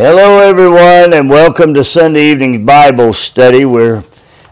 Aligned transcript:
Hello, 0.00 0.38
everyone, 0.38 1.12
and 1.12 1.28
welcome 1.28 1.74
to 1.74 1.82
Sunday 1.82 2.30
evening 2.30 2.64
Bible 2.64 3.12
study. 3.12 3.64
We're 3.64 4.04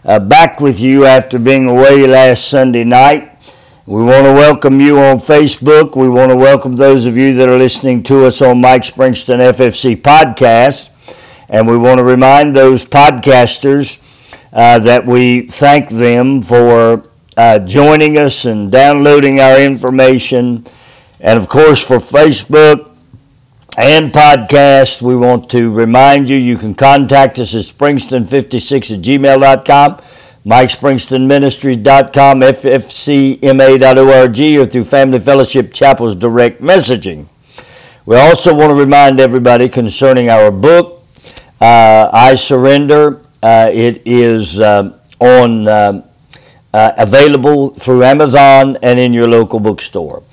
uh, 0.03 0.19
back 0.19 0.59
with 0.59 0.81
you 0.81 1.05
after 1.05 1.39
being 1.39 1.69
away 1.69 2.05
last 2.05 2.49
Sunday 2.49 2.83
night. 2.83 3.31
We 3.85 4.03
want 4.03 4.25
to 4.25 4.33
welcome 4.33 4.81
you 4.81 4.99
on 4.99 5.19
Facebook. 5.19 5.95
We 5.95 6.09
want 6.09 6.31
to 6.31 6.35
welcome 6.35 6.73
those 6.73 7.05
of 7.05 7.15
you 7.15 7.33
that 7.35 7.47
are 7.47 7.57
listening 7.57 8.03
to 8.03 8.25
us 8.25 8.41
on 8.41 8.59
Mike 8.59 8.81
Springston 8.81 9.39
FFC 9.39 9.95
podcast. 9.95 10.89
And 11.47 11.65
we 11.65 11.77
want 11.77 11.99
to 11.99 12.03
remind 12.03 12.53
those 12.53 12.85
podcasters 12.85 14.03
uh, 14.51 14.79
that 14.79 15.05
we 15.05 15.47
thank 15.47 15.87
them 15.87 16.41
for 16.41 17.09
uh, 17.37 17.59
joining 17.59 18.17
us 18.17 18.43
and 18.43 18.69
downloading 18.69 19.39
our 19.39 19.57
information. 19.61 20.65
And 21.21 21.39
of 21.39 21.47
course, 21.47 21.87
for 21.87 21.99
Facebook, 21.99 22.96
and 23.77 24.11
podcast. 24.11 25.01
We 25.03 25.15
want 25.15 25.49
to 25.51 25.71
remind 25.71 26.29
you 26.29 26.37
you 26.37 26.57
can 26.57 26.73
contact 26.73 27.37
us 27.37 27.53
at 27.53 27.61
springston56 27.61 28.95
at 28.95 29.01
gmail.com, 29.01 30.01
MikeSpringstonMinistries.com, 30.45 32.39
FFCMA.org, 32.41 34.39
or 34.59 34.65
through 34.65 34.83
Family 34.83 35.19
Fellowship 35.19 35.71
Chapel's 35.71 36.15
direct 36.15 36.59
messaging. 36.61 37.27
We 38.05 38.15
also 38.15 38.55
want 38.55 38.71
to 38.71 38.73
remind 38.73 39.19
everybody 39.19 39.69
concerning 39.69 40.29
our 40.29 40.49
book, 40.49 41.03
uh, 41.61 42.09
I 42.11 42.33
Surrender. 42.35 43.21
Uh, 43.43 43.69
it 43.71 44.01
is 44.05 44.59
uh, 44.59 44.97
on 45.19 45.67
uh, 45.67 46.03
uh, 46.73 46.93
available 46.97 47.69
through 47.69 48.03
Amazon 48.03 48.77
and 48.81 48.97
in 48.97 49.13
your 49.13 49.27
local 49.27 49.59
bookstore. 49.59 50.23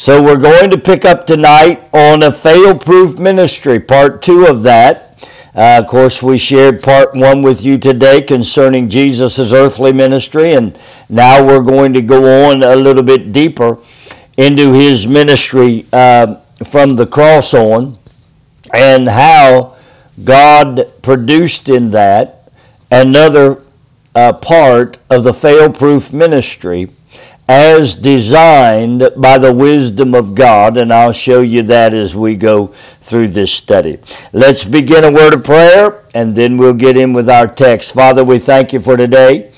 So 0.00 0.22
we're 0.22 0.36
going 0.36 0.70
to 0.70 0.78
pick 0.78 1.04
up 1.04 1.26
tonight 1.26 1.88
on 1.92 2.22
a 2.22 2.30
fail-proof 2.30 3.18
ministry, 3.18 3.80
part 3.80 4.22
two 4.22 4.46
of 4.46 4.62
that. 4.62 5.26
Uh, 5.56 5.80
of 5.82 5.88
course, 5.88 6.22
we 6.22 6.38
shared 6.38 6.84
part 6.84 7.16
one 7.16 7.42
with 7.42 7.64
you 7.64 7.78
today 7.78 8.22
concerning 8.22 8.88
Jesus' 8.88 9.52
earthly 9.52 9.92
ministry, 9.92 10.52
and 10.52 10.80
now 11.08 11.44
we're 11.44 11.64
going 11.64 11.92
to 11.94 12.00
go 12.00 12.48
on 12.48 12.62
a 12.62 12.76
little 12.76 13.02
bit 13.02 13.32
deeper 13.32 13.78
into 14.36 14.72
his 14.72 15.08
ministry 15.08 15.84
uh, 15.92 16.36
from 16.64 16.90
the 16.90 17.06
cross 17.06 17.52
on 17.52 17.98
and 18.72 19.08
how 19.08 19.76
God 20.22 20.84
produced 21.02 21.68
in 21.68 21.90
that 21.90 22.48
another 22.88 23.64
uh, 24.14 24.32
part 24.32 24.98
of 25.10 25.24
the 25.24 25.34
fail-proof 25.34 26.12
ministry 26.12 26.86
as 27.48 27.94
designed 27.94 29.08
by 29.16 29.38
the 29.38 29.52
wisdom 29.52 30.14
of 30.14 30.34
God, 30.34 30.76
and 30.76 30.92
I'll 30.92 31.12
show 31.12 31.40
you 31.40 31.62
that 31.62 31.94
as 31.94 32.14
we 32.14 32.36
go 32.36 32.66
through 33.00 33.28
this 33.28 33.50
study. 33.50 33.98
Let's 34.34 34.66
begin 34.66 35.02
a 35.02 35.10
word 35.10 35.32
of 35.32 35.44
prayer, 35.44 36.04
and 36.14 36.36
then 36.36 36.58
we'll 36.58 36.74
get 36.74 36.98
in 36.98 37.14
with 37.14 37.30
our 37.30 37.48
text. 37.48 37.94
Father, 37.94 38.22
we 38.22 38.38
thank 38.38 38.74
you 38.74 38.80
for 38.80 38.98
today. 38.98 39.50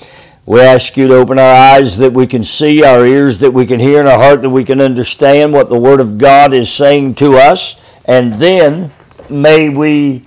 We 0.45 0.61
ask 0.61 0.95
you 0.95 1.09
to 1.09 1.15
open 1.15 1.37
our 1.37 1.53
eyes 1.53 1.97
that 1.97 2.13
we 2.13 2.27
can 2.27 2.45
see, 2.45 2.81
our 2.83 3.05
ears 3.05 3.39
that 3.39 3.51
we 3.51 3.65
can 3.65 3.81
hear, 3.81 3.99
and 3.99 4.07
our 4.07 4.17
heart 4.17 4.41
that 4.41 4.49
we 4.49 4.63
can 4.63 4.79
understand 4.79 5.51
what 5.51 5.67
the 5.69 5.79
Word 5.79 5.99
of 5.99 6.17
God 6.17 6.53
is 6.53 6.71
saying 6.71 7.15
to 7.15 7.35
us, 7.35 7.81
and 8.05 8.35
then 8.35 8.91
may 9.29 9.67
we 9.67 10.25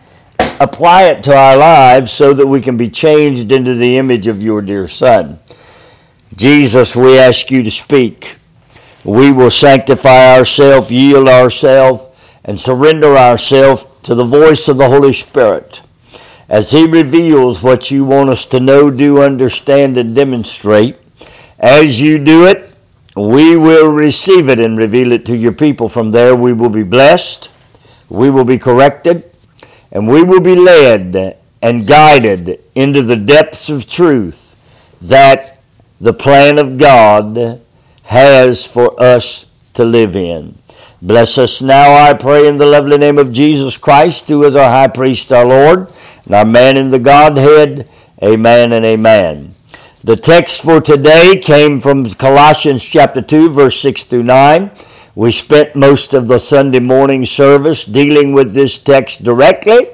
apply 0.61 1.05
it 1.05 1.25
to 1.25 1.35
our 1.35 1.57
lives 1.57 2.13
so 2.13 2.35
that 2.35 2.47
we 2.47 2.61
can 2.61 2.77
be 2.77 2.89
changed 2.91 3.51
into 3.51 3.75
the 3.75 3.97
image 3.97 4.27
of 4.27 4.43
your 4.43 4.61
dear 4.61 4.87
Son. 4.87 5.39
Jesus, 6.37 6.97
we 6.97 7.19
ask 7.19 7.51
you 7.51 7.63
to 7.63 7.71
speak. 7.71 8.37
We 9.05 9.31
will 9.31 9.51
sanctify 9.51 10.37
ourselves, 10.37 10.91
yield 10.91 11.29
ourselves, 11.29 12.09
and 12.45 12.59
surrender 12.59 13.17
ourselves 13.17 13.85
to 14.03 14.15
the 14.15 14.25
voice 14.25 14.69
of 14.69 14.79
the 14.79 14.89
Holy 14.89 15.13
Spirit 15.13 15.83
as 16.49 16.71
He 16.71 16.87
reveals 16.87 17.63
what 17.63 17.91
you 17.91 18.05
want 18.05 18.31
us 18.31 18.47
to 18.47 18.61
know, 18.61 18.91
do, 18.91 19.23
understand, 19.23 19.97
and 19.97 20.15
demonstrate. 20.15 20.97
As 21.59 22.01
you 22.01 22.23
do 22.23 22.47
it, 22.47 22.77
we 23.17 23.57
will 23.57 23.91
receive 23.91 24.49
it 24.49 24.59
and 24.59 24.77
reveal 24.77 25.13
it 25.13 25.25
to 25.27 25.37
your 25.37 25.53
people. 25.53 25.89
From 25.89 26.11
there, 26.11 26.35
we 26.35 26.53
will 26.53 26.71
be 26.71 26.83
blessed, 26.83 27.51
we 28.09 28.29
will 28.29 28.45
be 28.45 28.59
corrected, 28.59 29.31
and 29.91 30.09
we 30.09 30.23
will 30.23 30.41
be 30.41 30.55
led 30.55 31.39
and 31.63 31.87
guided 31.87 32.61
into 32.75 33.03
the 33.03 33.17
depths 33.17 33.71
of 33.71 33.89
truth 33.89 34.51
that 35.01 35.54
the 36.05 36.13
plan 36.13 36.59
of 36.59 36.77
God 36.77 37.63
has 38.03 38.67
for 38.67 39.03
us 39.03 39.51
to 39.73 39.83
live 39.83 40.15
in. 40.15 40.55
Bless 41.01 41.39
us 41.39 41.63
now, 41.63 41.95
I 41.95 42.13
pray, 42.13 42.47
in 42.47 42.59
the 42.59 42.67
lovely 42.67 42.99
name 42.99 43.17
of 43.17 43.33
Jesus 43.33 43.79
Christ, 43.79 44.29
who 44.29 44.45
is 44.45 44.55
our 44.55 44.69
high 44.69 44.89
priest, 44.89 45.33
our 45.33 45.47
Lord, 45.47 45.91
and 46.27 46.35
our 46.35 46.45
man 46.45 46.77
in 46.77 46.91
the 46.91 46.99
Godhead. 46.99 47.89
Amen 48.23 48.73
and 48.73 48.85
amen. 48.85 49.55
The 50.03 50.17
text 50.17 50.63
for 50.63 50.83
today 50.83 51.41
came 51.43 51.81
from 51.81 52.05
Colossians 52.05 52.85
chapter 52.85 53.23
2, 53.23 53.49
verse 53.49 53.81
6 53.81 54.05
through 54.05 54.25
9. 54.25 54.73
We 55.15 55.31
spent 55.31 55.75
most 55.75 56.13
of 56.13 56.29
the 56.29 56.39
Sunday 56.39 56.81
morning 56.81 57.25
service 57.25 57.87
dealing 57.87 58.35
with 58.35 58.53
this 58.53 58.79
text 58.79 59.25
directly. 59.25 59.87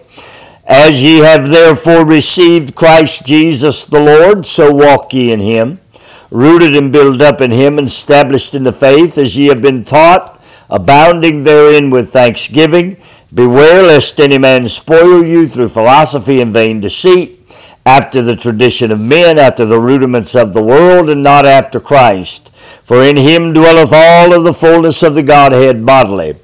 As 0.66 1.04
ye 1.04 1.18
have 1.18 1.50
therefore 1.50 2.04
received 2.04 2.74
Christ 2.74 3.26
Jesus 3.26 3.86
the 3.86 4.00
Lord, 4.00 4.44
so 4.44 4.74
walk 4.74 5.14
ye 5.14 5.30
in 5.30 5.38
him 5.38 5.78
rooted 6.30 6.76
and 6.76 6.92
built 6.92 7.20
up 7.20 7.40
in 7.40 7.50
him, 7.50 7.78
and 7.78 7.86
established 7.86 8.54
in 8.54 8.64
the 8.64 8.72
faith, 8.72 9.18
as 9.18 9.36
ye 9.36 9.46
have 9.46 9.62
been 9.62 9.84
taught, 9.84 10.42
abounding 10.68 11.44
therein 11.44 11.90
with 11.90 12.10
thanksgiving. 12.10 12.96
Beware 13.32 13.82
lest 13.82 14.20
any 14.20 14.38
man 14.38 14.68
spoil 14.68 15.24
you 15.24 15.46
through 15.46 15.68
philosophy 15.68 16.40
and 16.40 16.52
vain 16.52 16.80
deceit, 16.80 17.38
after 17.86 18.22
the 18.22 18.36
tradition 18.36 18.90
of 18.90 19.00
men, 19.00 19.38
after 19.38 19.64
the 19.64 19.80
rudiments 19.80 20.34
of 20.34 20.52
the 20.52 20.62
world, 20.62 21.08
and 21.08 21.22
not 21.22 21.46
after 21.46 21.80
Christ. 21.80 22.54
For 22.82 23.02
in 23.02 23.16
him 23.16 23.52
dwelleth 23.52 23.92
all 23.92 24.32
of 24.32 24.44
the 24.44 24.54
fullness 24.54 25.02
of 25.02 25.14
the 25.14 25.22
Godhead 25.22 25.84
bodily. 25.86 26.34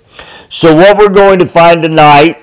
So, 0.49 0.77
what 0.77 0.97
we're 0.97 1.09
going 1.09 1.39
to 1.41 1.47
find 1.47 1.83
tonight 1.83 2.43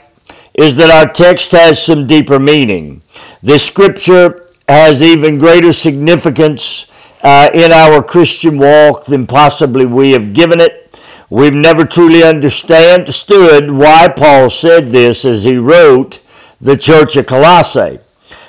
is 0.53 0.75
that 0.77 0.91
our 0.91 1.11
text 1.11 1.53
has 1.53 1.79
some 1.79 2.05
deeper 2.05 2.37
meaning. 2.37 3.01
This 3.41 3.65
scripture 3.65 4.45
has 4.67 5.01
even 5.01 5.39
greater 5.39 5.71
significance 5.71 6.91
uh, 7.23 7.49
in 7.53 7.71
our 7.71 8.03
Christian 8.03 8.57
walk 8.57 9.05
than 9.05 9.25
possibly 9.25 9.85
we 9.85 10.11
have 10.11 10.33
given 10.33 10.59
it. 10.59 11.01
We've 11.29 11.53
never 11.53 11.85
truly 11.85 12.21
understood 12.21 13.71
why 13.71 14.13
Paul 14.15 14.49
said 14.49 14.91
this 14.91 15.25
as 15.25 15.45
he 15.45 15.57
wrote 15.57 16.19
the 16.59 16.77
church 16.77 17.15
of 17.15 17.25
Colossae. 17.25 17.99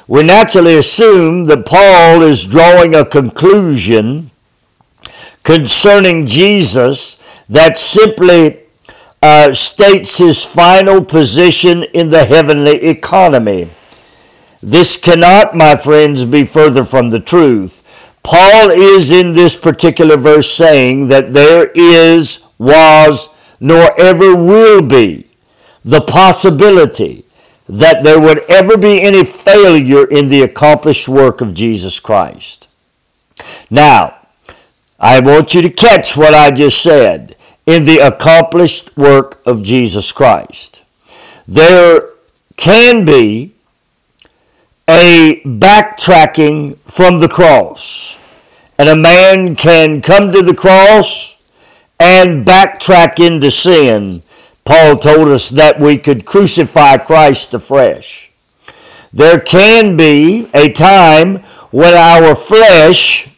We 0.06 0.22
naturally 0.22 0.76
assume 0.76 1.44
that 1.44 1.64
Paul 1.64 2.22
is 2.22 2.44
drawing 2.44 2.94
a 2.94 3.06
conclusion 3.06 4.30
concerning 5.44 6.26
Jesus 6.26 7.22
that 7.48 7.78
simply 7.78 8.60
uh, 9.22 9.54
states 9.54 10.18
his 10.18 10.44
final 10.44 11.02
position 11.02 11.84
in 11.84 12.08
the 12.08 12.24
heavenly 12.24 12.82
economy. 12.82 13.70
This 14.62 14.96
cannot, 14.96 15.54
my 15.54 15.76
friends, 15.76 16.24
be 16.24 16.44
further 16.44 16.84
from 16.84 17.10
the 17.10 17.20
truth. 17.20 17.83
Paul 18.24 18.70
is 18.70 19.12
in 19.12 19.34
this 19.34 19.54
particular 19.54 20.16
verse 20.16 20.50
saying 20.50 21.08
that 21.08 21.34
there 21.34 21.70
is, 21.74 22.48
was, 22.58 23.28
nor 23.60 23.98
ever 24.00 24.34
will 24.34 24.82
be 24.82 25.28
the 25.84 26.00
possibility 26.00 27.26
that 27.68 28.02
there 28.02 28.18
would 28.18 28.40
ever 28.50 28.76
be 28.76 29.02
any 29.02 29.24
failure 29.24 30.06
in 30.10 30.28
the 30.28 30.42
accomplished 30.42 31.06
work 31.06 31.40
of 31.40 31.54
Jesus 31.54 32.00
Christ. 32.00 32.74
Now, 33.70 34.18
I 34.98 35.20
want 35.20 35.54
you 35.54 35.62
to 35.62 35.70
catch 35.70 36.16
what 36.16 36.34
I 36.34 36.50
just 36.50 36.82
said. 36.82 37.36
In 37.66 37.84
the 37.84 37.98
accomplished 37.98 38.96
work 38.96 39.40
of 39.46 39.62
Jesus 39.62 40.12
Christ. 40.12 40.84
There 41.48 42.10
can 42.56 43.06
be 43.06 43.53
a 44.88 45.40
backtracking 45.44 46.78
from 46.80 47.18
the 47.18 47.28
cross. 47.28 48.20
And 48.78 48.88
a 48.88 48.96
man 48.96 49.56
can 49.56 50.02
come 50.02 50.32
to 50.32 50.42
the 50.42 50.54
cross 50.54 51.42
and 51.98 52.44
backtrack 52.44 53.24
into 53.24 53.50
sin. 53.50 54.22
Paul 54.64 54.96
told 54.96 55.28
us 55.28 55.48
that 55.50 55.78
we 55.78 55.98
could 55.98 56.24
crucify 56.24 56.96
Christ 56.96 57.54
afresh. 57.54 58.32
There 59.12 59.38
can 59.38 59.96
be 59.96 60.48
a 60.52 60.72
time 60.72 61.36
when 61.70 61.94
our 61.94 62.34
flesh 62.34 63.28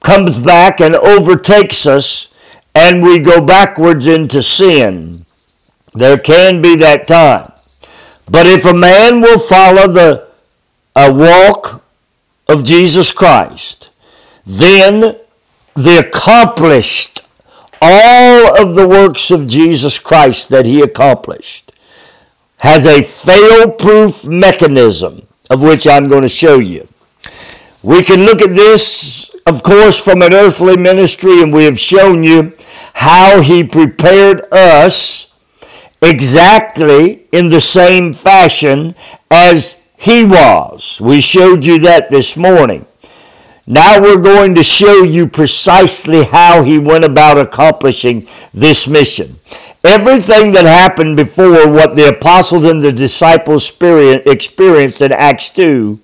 comes 0.00 0.38
back 0.38 0.80
and 0.80 0.94
overtakes 0.94 1.86
us 1.86 2.34
and 2.74 3.02
we 3.02 3.18
go 3.18 3.44
backwards 3.44 4.06
into 4.06 4.42
sin. 4.42 5.24
There 5.94 6.18
can 6.18 6.62
be 6.62 6.76
that 6.76 7.08
time. 7.08 7.52
But 8.30 8.46
if 8.46 8.64
a 8.64 8.74
man 8.74 9.20
will 9.20 9.38
follow 9.38 9.88
the 9.88 10.27
a 10.98 11.12
walk 11.12 11.84
of 12.48 12.64
Jesus 12.64 13.12
Christ, 13.12 13.90
then 14.44 15.16
the 15.74 16.04
accomplished 16.04 17.20
all 17.80 18.60
of 18.60 18.74
the 18.74 18.88
works 18.88 19.30
of 19.30 19.46
Jesus 19.46 20.00
Christ 20.00 20.48
that 20.48 20.66
he 20.66 20.82
accomplished 20.82 21.70
has 22.56 22.84
a 22.84 23.02
fail-proof 23.02 24.24
mechanism 24.26 25.28
of 25.48 25.62
which 25.62 25.86
I'm 25.86 26.08
going 26.08 26.22
to 26.22 26.28
show 26.28 26.58
you. 26.58 26.88
We 27.84 28.02
can 28.02 28.22
look 28.22 28.42
at 28.42 28.56
this, 28.56 29.36
of 29.46 29.62
course, 29.62 30.00
from 30.00 30.20
an 30.22 30.34
earthly 30.34 30.76
ministry, 30.76 31.40
and 31.40 31.52
we 31.52 31.64
have 31.64 31.78
shown 31.78 32.24
you 32.24 32.56
how 32.94 33.40
he 33.40 33.62
prepared 33.62 34.42
us 34.50 35.38
exactly 36.02 37.28
in 37.30 37.50
the 37.50 37.60
same 37.60 38.12
fashion 38.12 38.96
as 39.30 39.77
he 39.98 40.24
was. 40.24 41.00
We 41.00 41.20
showed 41.20 41.66
you 41.66 41.80
that 41.80 42.08
this 42.08 42.36
morning. 42.36 42.86
Now 43.66 44.00
we're 44.00 44.22
going 44.22 44.54
to 44.54 44.62
show 44.62 45.02
you 45.02 45.26
precisely 45.26 46.24
how 46.24 46.62
he 46.62 46.78
went 46.78 47.04
about 47.04 47.36
accomplishing 47.36 48.28
this 48.54 48.86
mission. 48.86 49.34
Everything 49.84 50.52
that 50.52 50.64
happened 50.64 51.16
before 51.16 51.68
what 51.70 51.96
the 51.96 52.08
apostles 52.08 52.64
and 52.64 52.80
the 52.80 52.92
disciples 52.92 53.68
experienced 53.70 55.02
in 55.02 55.12
Acts 55.12 55.50
2, 55.50 56.00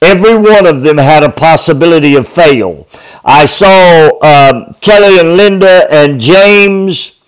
every 0.00 0.36
one 0.36 0.64
of 0.64 0.82
them 0.82 0.98
had 0.98 1.24
a 1.24 1.32
possibility 1.32 2.14
of 2.14 2.28
fail. 2.28 2.86
I 3.24 3.44
saw 3.44 4.18
um, 4.22 4.72
Kelly 4.80 5.18
and 5.18 5.36
Linda 5.36 5.86
and 5.90 6.20
James 6.20 7.21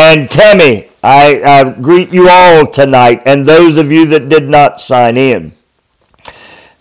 and 0.00 0.30
Tammy. 0.30 0.88
I, 1.02 1.74
greet 1.80 2.12
you 2.12 2.28
all 2.28 2.66
tonight 2.66 3.22
and 3.24 3.46
those 3.46 3.78
of 3.78 3.92
you 3.92 4.06
that 4.06 4.28
did 4.28 4.48
not 4.48 4.80
sign 4.80 5.16
in. 5.16 5.52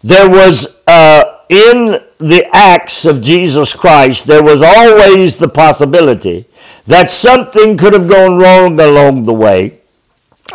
There 0.03 0.29
was 0.29 0.83
uh, 0.87 1.39
in 1.49 1.99
the 2.17 2.47
acts 2.51 3.05
of 3.05 3.21
Jesus 3.21 3.75
Christ, 3.75 4.27
there 4.27 4.43
was 4.43 4.61
always 4.61 5.37
the 5.37 5.47
possibility 5.49 6.45
that 6.85 7.11
something 7.11 7.77
could 7.77 7.93
have 7.93 8.07
gone 8.07 8.37
wrong 8.37 8.79
along 8.79 9.23
the 9.23 9.33
way 9.33 9.79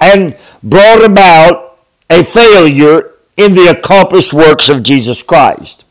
and 0.00 0.37
brought 0.62 1.05
about 1.05 1.79
a 2.11 2.25
failure 2.25 3.12
in 3.37 3.53
the 3.53 3.69
accomplished 3.69 4.32
works 4.32 4.69
of 4.69 4.82
Jesus 4.82 5.23
Christ. 5.23 5.85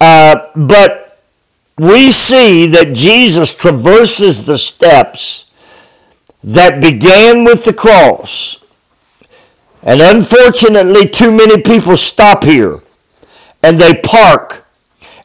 Uh, 0.00 0.48
but 0.54 1.20
we 1.76 2.10
see 2.10 2.66
that 2.68 2.94
Jesus 2.94 3.54
traverses 3.54 4.46
the 4.46 4.58
steps 4.58 5.47
that 6.42 6.80
began 6.80 7.44
with 7.44 7.64
the 7.64 7.72
cross. 7.72 8.64
And 9.82 10.00
unfortunately, 10.00 11.08
too 11.08 11.30
many 11.30 11.62
people 11.62 11.96
stop 11.96 12.44
here 12.44 12.80
and 13.62 13.78
they 13.78 14.00
park 14.02 14.66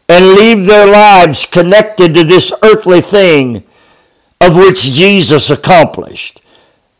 and 0.10 0.34
leave 0.34 0.66
their 0.66 0.88
lives 0.88 1.46
connected 1.46 2.14
to 2.14 2.24
this 2.24 2.54
earthly 2.64 3.02
thing 3.02 3.64
of 4.42 4.58
which 4.58 4.92
Jesus 4.92 5.50
accomplished. 5.50 6.42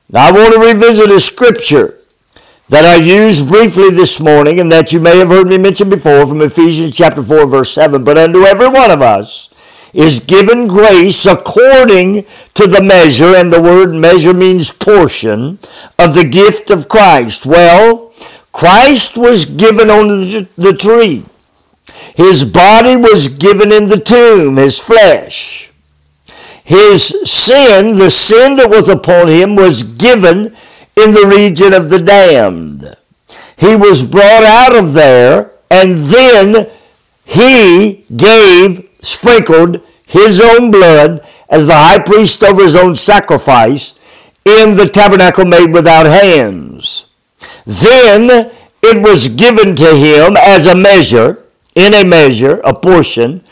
Now, 0.10 0.30
I 0.30 0.32
want 0.32 0.54
to 0.54 0.60
revisit 0.60 1.12
a 1.12 1.20
scripture 1.20 2.00
that 2.70 2.86
I 2.86 2.96
used 2.96 3.48
briefly 3.48 3.90
this 3.90 4.20
morning 4.20 4.60
and 4.60 4.72
that 4.72 4.94
you 4.94 5.00
may 5.00 5.18
have 5.18 5.28
heard 5.28 5.48
me 5.48 5.58
mention 5.58 5.90
before 5.90 6.26
from 6.26 6.42
Ephesians 6.42 6.96
chapter 6.96 7.22
4, 7.22 7.46
verse 7.46 7.74
7. 7.74 8.04
But 8.04 8.18
unto 8.18 8.46
every 8.46 8.70
one 8.70 8.90
of 8.90 9.02
us 9.02 9.53
is 9.94 10.20
given 10.20 10.68
grace 10.68 11.26
according 11.26 12.26
to 12.56 12.68
the 12.68 12.82
measure, 12.82 13.36
and 13.36 13.54
the 13.54 13.62
word 13.62 13.94
measure 13.94 14.34
means 14.34 14.72
portion, 14.72 15.60
of 16.00 16.16
the 16.16 16.28
gift 16.28 16.70
of 16.72 16.90
Christ. 16.90 17.46
Well, 17.46 18.12
Christ 18.52 19.18
was 19.18 19.46
given 19.46 19.90
on 19.90 20.08
the, 20.58 20.74
tree. 20.74 21.26
His 22.16 22.44
body 22.46 22.96
was 22.96 23.28
given 23.28 23.72
in 23.72 23.88
the 23.88 24.00
tomb, 24.00 24.58
his 24.58 24.80
flesh. 24.80 25.72
His 26.64 27.14
sin, 27.30 27.98
the 27.98 28.10
sin 28.10 28.56
that 28.56 28.70
was 28.70 28.90
upon 28.90 29.28
him, 29.28 29.56
was 29.56 29.84
given 29.84 30.56
in 30.96 31.12
the 31.12 31.28
region 31.28 31.74
of 31.74 31.90
the 31.90 32.00
damned. 32.00 32.96
He 33.58 33.76
was 33.76 34.04
brought 34.04 34.44
out 34.44 34.76
of 34.76 34.94
there, 34.94 35.52
and 35.70 35.98
then 35.98 36.70
he 37.26 38.06
gave, 38.16 38.90
sprinkled 39.04 39.82
his 40.06 40.42
own 40.42 40.72
blood 40.72 41.22
as 41.50 41.68
the 41.68 41.76
high 41.76 42.00
priest 42.00 42.44
over 42.44 42.64
his 42.64 42.76
own 42.76 42.96
sacrifice 42.96 44.00
in 44.46 44.74
the 44.74 44.88
tabernacle 44.88 45.46
made 45.46 45.72
without 45.74 46.06
hands. 46.06 47.06
Then 47.66 48.52
it 48.82 49.02
was 49.02 49.30
given 49.30 49.76
to 49.76 49.96
him 49.96 50.36
as 50.38 50.66
a 50.66 50.76
measure, 50.76 51.46
in 51.76 51.94
a 51.94 52.04
measure, 52.04 52.60
a 52.64 52.74
portion, 52.74 53.44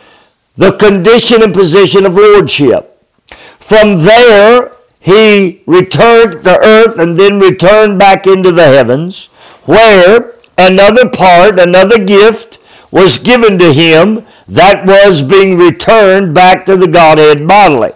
the 0.55 0.73
condition 0.73 1.41
and 1.43 1.53
position 1.53 2.05
of 2.05 2.15
lordship. 2.15 2.87
From 3.59 3.97
there, 3.97 4.71
he 4.99 5.63
returned 5.65 6.43
to 6.43 6.59
earth 6.59 6.99
and 6.99 7.17
then 7.17 7.39
returned 7.39 7.97
back 7.97 8.27
into 8.27 8.51
the 8.51 8.65
heavens, 8.65 9.27
where 9.65 10.33
another 10.57 11.09
part, 11.09 11.59
another 11.59 12.03
gift 12.03 12.59
was 12.91 13.17
given 13.17 13.57
to 13.57 13.73
him 13.73 14.25
that 14.51 14.85
was 14.85 15.23
being 15.23 15.57
returned 15.57 16.35
back 16.35 16.65
to 16.65 16.75
the 16.75 16.87
Godhead 16.87 17.47
bodily. 17.47 17.91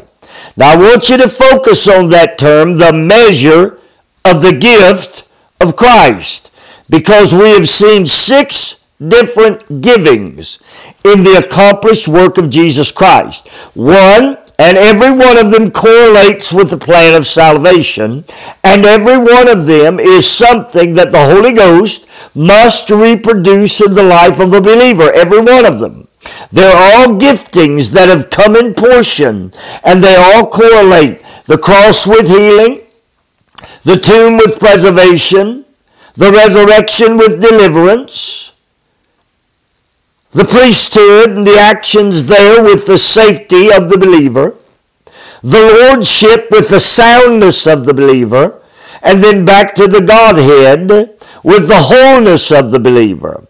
Now 0.56 0.72
I 0.72 0.75
want 0.78 1.10
you 1.10 1.18
to 1.18 1.28
focus 1.28 1.88
on 1.88 2.10
that 2.10 2.38
term, 2.38 2.78
the 2.78 2.94
measure 2.94 3.80
of 4.24 4.42
the 4.42 4.57
gift 4.57 5.28
of 5.60 5.75
Christ, 5.75 6.56
because 6.90 7.34
we 7.34 7.50
have 7.50 7.68
seen 7.68 8.06
six 8.06 8.88
different 9.06 9.81
givings 9.81 10.60
in 11.04 11.24
the 11.24 11.44
accomplished 11.46 12.07
work 12.07 12.38
of 12.38 12.50
Jesus 12.50 12.92
Christ. 12.92 13.50
One 13.74 14.38
and 14.57 14.78
every 14.78 15.12
one 15.12 15.38
of 15.38 15.52
them 15.52 15.72
correlates 15.72 16.54
with 16.54 16.69
the 16.69 16.78
plan 16.78 17.16
of 17.16 17.25
salvation, 17.25 18.24
and 18.63 18.86
every 18.86 19.18
one 19.18 19.50
of 19.50 19.66
them 19.66 20.00
is 20.00 20.25
something 20.25 20.94
that 20.94 21.12
the 21.12 21.25
Holy 21.25 21.52
Ghost 21.52 22.07
must 22.34 22.90
reproduce 22.90 23.81
in 23.81 23.94
the 23.94 24.04
life 24.04 24.40
of 24.40 24.54
a 24.54 24.62
believer, 24.62 25.12
every 25.12 25.42
one 25.42 25.66
of 25.66 25.80
them. 25.80 26.05
They're 26.51 26.75
all 26.75 27.18
giftings 27.19 27.92
that 27.92 28.10
have 28.10 28.30
come 28.30 28.56
in 28.56 28.74
portion, 28.74 29.51
and 29.83 30.04
they 30.04 30.16
all 30.16 30.50
correlate. 30.50 31.22
The 31.45 31.57
cross 31.57 32.07
with 32.07 32.27
healing, 32.27 32.88
the 33.83 33.98
tomb 33.98 34.38
with 34.38 34.60
preservation, 34.60 35.66
the 36.16 36.31
resurrection 36.31 37.18
with 37.18 37.42
deliverance, 37.42 38.54
the 40.31 40.45
priesthood 40.45 41.31
and 41.31 41.48
the 41.48 41.57
actions 41.57 42.25
there 42.25 42.63
with 42.63 42.88
the 42.88 42.98
safety 42.98 43.71
of 43.71 43.89
the 43.89 43.98
believer, 43.98 44.56
the 45.42 45.88
lordship 45.88 46.48
with 46.51 46.69
the 46.69 46.80
soundness 46.80 47.68
of 47.68 47.86
the 47.86 47.94
believer, 47.94 48.62
and 49.01 49.24
then 49.24 49.45
back 49.45 49.75
to 49.75 49.88
the 49.88 50.01
Godhead 50.01 50.89
with 51.44 51.68
the 51.68 51.83
wholeness 51.83 52.51
of 52.51 52.71
the 52.71 52.80
believer. 52.80 53.45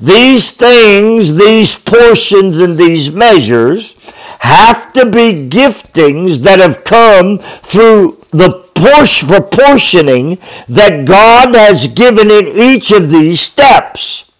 These 0.00 0.52
things, 0.52 1.36
these 1.36 1.76
portions, 1.76 2.60
and 2.60 2.78
these 2.78 3.10
measures 3.10 4.14
have 4.40 4.92
to 4.92 5.04
be 5.04 5.48
giftings 5.48 6.40
that 6.40 6.60
have 6.60 6.84
come 6.84 7.38
through 7.38 8.18
the 8.30 8.68
proportioning 9.22 10.38
that 10.68 11.06
God 11.06 11.54
has 11.54 11.88
given 11.88 12.30
in 12.30 12.46
each 12.46 12.92
of 12.92 13.10
these 13.10 13.40
steps. 13.40 14.30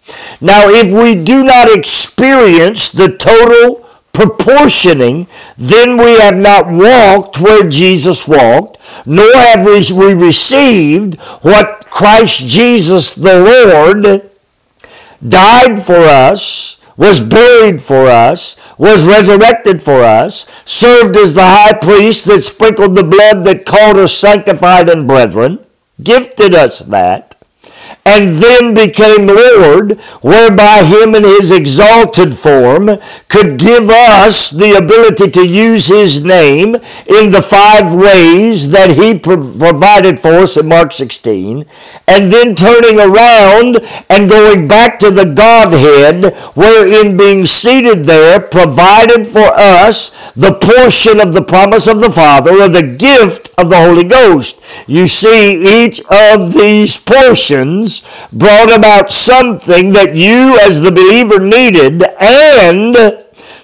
Now, 0.41 0.69
if 0.69 0.91
we 0.91 1.21
do 1.21 1.43
not 1.43 1.69
experience 1.69 2.89
the 2.89 3.15
total 3.17 3.85
proportioning, 4.13 5.27
then 5.57 5.97
we 5.97 6.19
have 6.19 6.37
not 6.37 6.67
walked 6.69 7.39
where 7.39 7.69
Jesus 7.69 8.27
walked, 8.27 8.77
nor 9.05 9.33
have 9.33 9.65
we 9.65 10.13
received 10.13 11.19
what 11.41 11.89
Christ 11.89 12.45
Jesus 12.47 13.15
the 13.15 13.39
Lord 13.39 14.28
died 15.27 15.81
for 15.83 15.97
us, 15.97 16.77
was 16.97 17.21
buried 17.21 17.81
for 17.81 18.07
us, 18.07 18.57
was 18.77 19.05
resurrected 19.05 19.81
for 19.81 20.03
us, 20.03 20.45
served 20.65 21.15
as 21.15 21.33
the 21.33 21.43
high 21.43 21.73
priest 21.73 22.25
that 22.25 22.41
sprinkled 22.41 22.95
the 22.95 23.03
blood 23.03 23.43
that 23.45 23.65
called 23.65 23.97
us 23.97 24.13
sanctified 24.13 24.89
and 24.89 25.07
brethren, 25.07 25.59
gifted 26.03 26.53
us 26.53 26.79
that 26.79 27.28
and 28.05 28.29
then 28.29 28.73
became 28.73 29.27
Lord, 29.27 29.99
whereby 30.21 30.83
him 30.83 31.13
in 31.15 31.23
his 31.23 31.51
exalted 31.51 32.35
form 32.35 32.97
could 33.27 33.59
give 33.59 33.89
us 33.89 34.49
the 34.49 34.73
ability 34.73 35.29
to 35.31 35.47
use 35.47 35.87
his 35.87 36.23
name 36.23 36.75
in 37.05 37.29
the 37.29 37.41
five 37.41 37.93
ways 37.93 38.71
that 38.71 38.91
he 38.91 39.17
provided 39.19 40.19
for 40.19 40.29
us 40.29 40.57
in 40.57 40.67
Mark 40.67 40.91
16, 40.91 41.65
and 42.07 42.33
then 42.33 42.55
turning 42.55 42.99
around 42.99 43.77
and 44.09 44.29
going 44.29 44.67
back 44.67 44.97
to 44.99 45.11
the 45.11 45.25
Godhead, 45.25 46.33
wherein 46.55 47.17
being 47.17 47.45
seated 47.45 48.05
there 48.05 48.39
provided 48.39 49.27
for 49.27 49.51
us 49.53 50.15
the 50.35 50.53
portion 50.53 51.19
of 51.19 51.33
the 51.33 51.41
promise 51.41 51.87
of 51.87 51.99
the 51.99 52.11
Father 52.11 52.51
or 52.61 52.67
the 52.67 52.95
gift 52.97 53.49
of 53.57 53.69
the 53.69 53.77
Holy 53.77 54.03
Ghost. 54.03 54.61
You 54.87 55.07
see, 55.07 55.85
each 55.85 56.01
of 56.09 56.53
these 56.53 56.97
portions 56.97 58.03
brought 58.31 58.75
about 58.75 59.09
something 59.09 59.91
that 59.93 60.15
you 60.15 60.57
as 60.59 60.81
the 60.81 60.91
believer 60.91 61.39
needed 61.39 62.03
and 62.19 62.95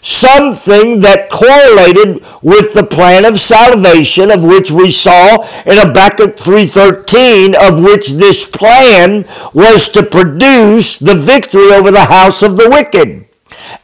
something 0.05 0.99
that 0.99 1.31
correlated 1.31 2.23
with 2.43 2.73
the 2.73 2.83
plan 2.83 3.25
of 3.25 3.39
salvation 3.39 4.29
of 4.29 4.43
which 4.43 4.69
we 4.69 4.91
saw 4.91 5.41
in 5.63 5.77
Habakkuk 5.77 6.35
3.13 6.35 7.55
of 7.55 7.83
which 7.83 8.09
this 8.09 8.45
plan 8.45 9.25
was 9.53 9.89
to 9.89 10.03
produce 10.03 10.99
the 10.99 11.15
victory 11.15 11.71
over 11.71 11.89
the 11.89 12.05
house 12.05 12.43
of 12.43 12.55
the 12.55 12.69
wicked 12.69 13.25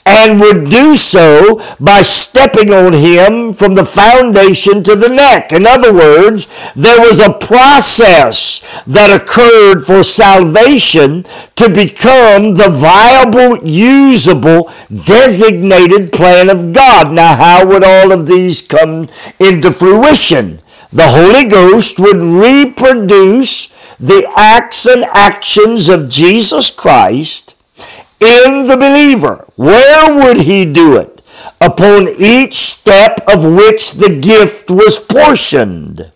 and 0.06 0.40
would 0.40 0.70
do 0.70 0.96
so 0.96 1.62
by 1.80 2.02
stepping 2.02 2.72
on 2.72 2.94
him 2.94 3.54
from 3.54 3.76
the 3.76 3.86
foundation 3.86 4.84
to 4.84 4.96
the 4.96 5.10
neck. 5.10 5.52
In 5.52 5.66
other 5.66 5.94
words, 5.94 6.48
there 6.76 7.00
was 7.00 7.20
a 7.20 7.34
process 7.34 8.62
that 8.86 9.22
occurred 9.22 9.86
for 9.86 10.04
salvation 10.04 11.24
to 11.56 11.70
become 11.70 12.56
the 12.56 12.70
viable, 12.70 13.66
usable, 13.66 14.72
designated 15.06 16.12
plan 16.12 16.50
of 16.50 16.74
God. 16.74 17.14
Now, 17.14 17.36
how 17.36 17.66
would 17.66 17.84
all 17.84 18.12
of 18.12 18.28
these 18.28 18.62
come 18.62 19.08
into 19.40 19.72
fruition? 19.72 20.60
The 20.92 21.10
Holy 21.10 21.46
Ghost 21.46 22.00
would 22.00 22.18
reproduce 22.18 23.70
the 23.98 24.30
acts 24.36 24.86
and 24.86 25.06
actions 25.06 25.88
of 25.88 26.10
Jesus 26.10 26.70
Christ 26.70 27.56
in 28.22 28.68
the 28.68 28.78
believer. 28.78 29.46
Where 29.56 30.14
would 30.16 30.38
he 30.38 30.72
do 30.72 30.98
it? 30.98 31.22
Upon 31.60 32.08
each 32.18 32.54
step 32.54 33.22
of 33.28 33.44
which 33.44 33.94
the 33.94 34.10
gift 34.10 34.70
was 34.70 35.00
portioned. 35.00 36.12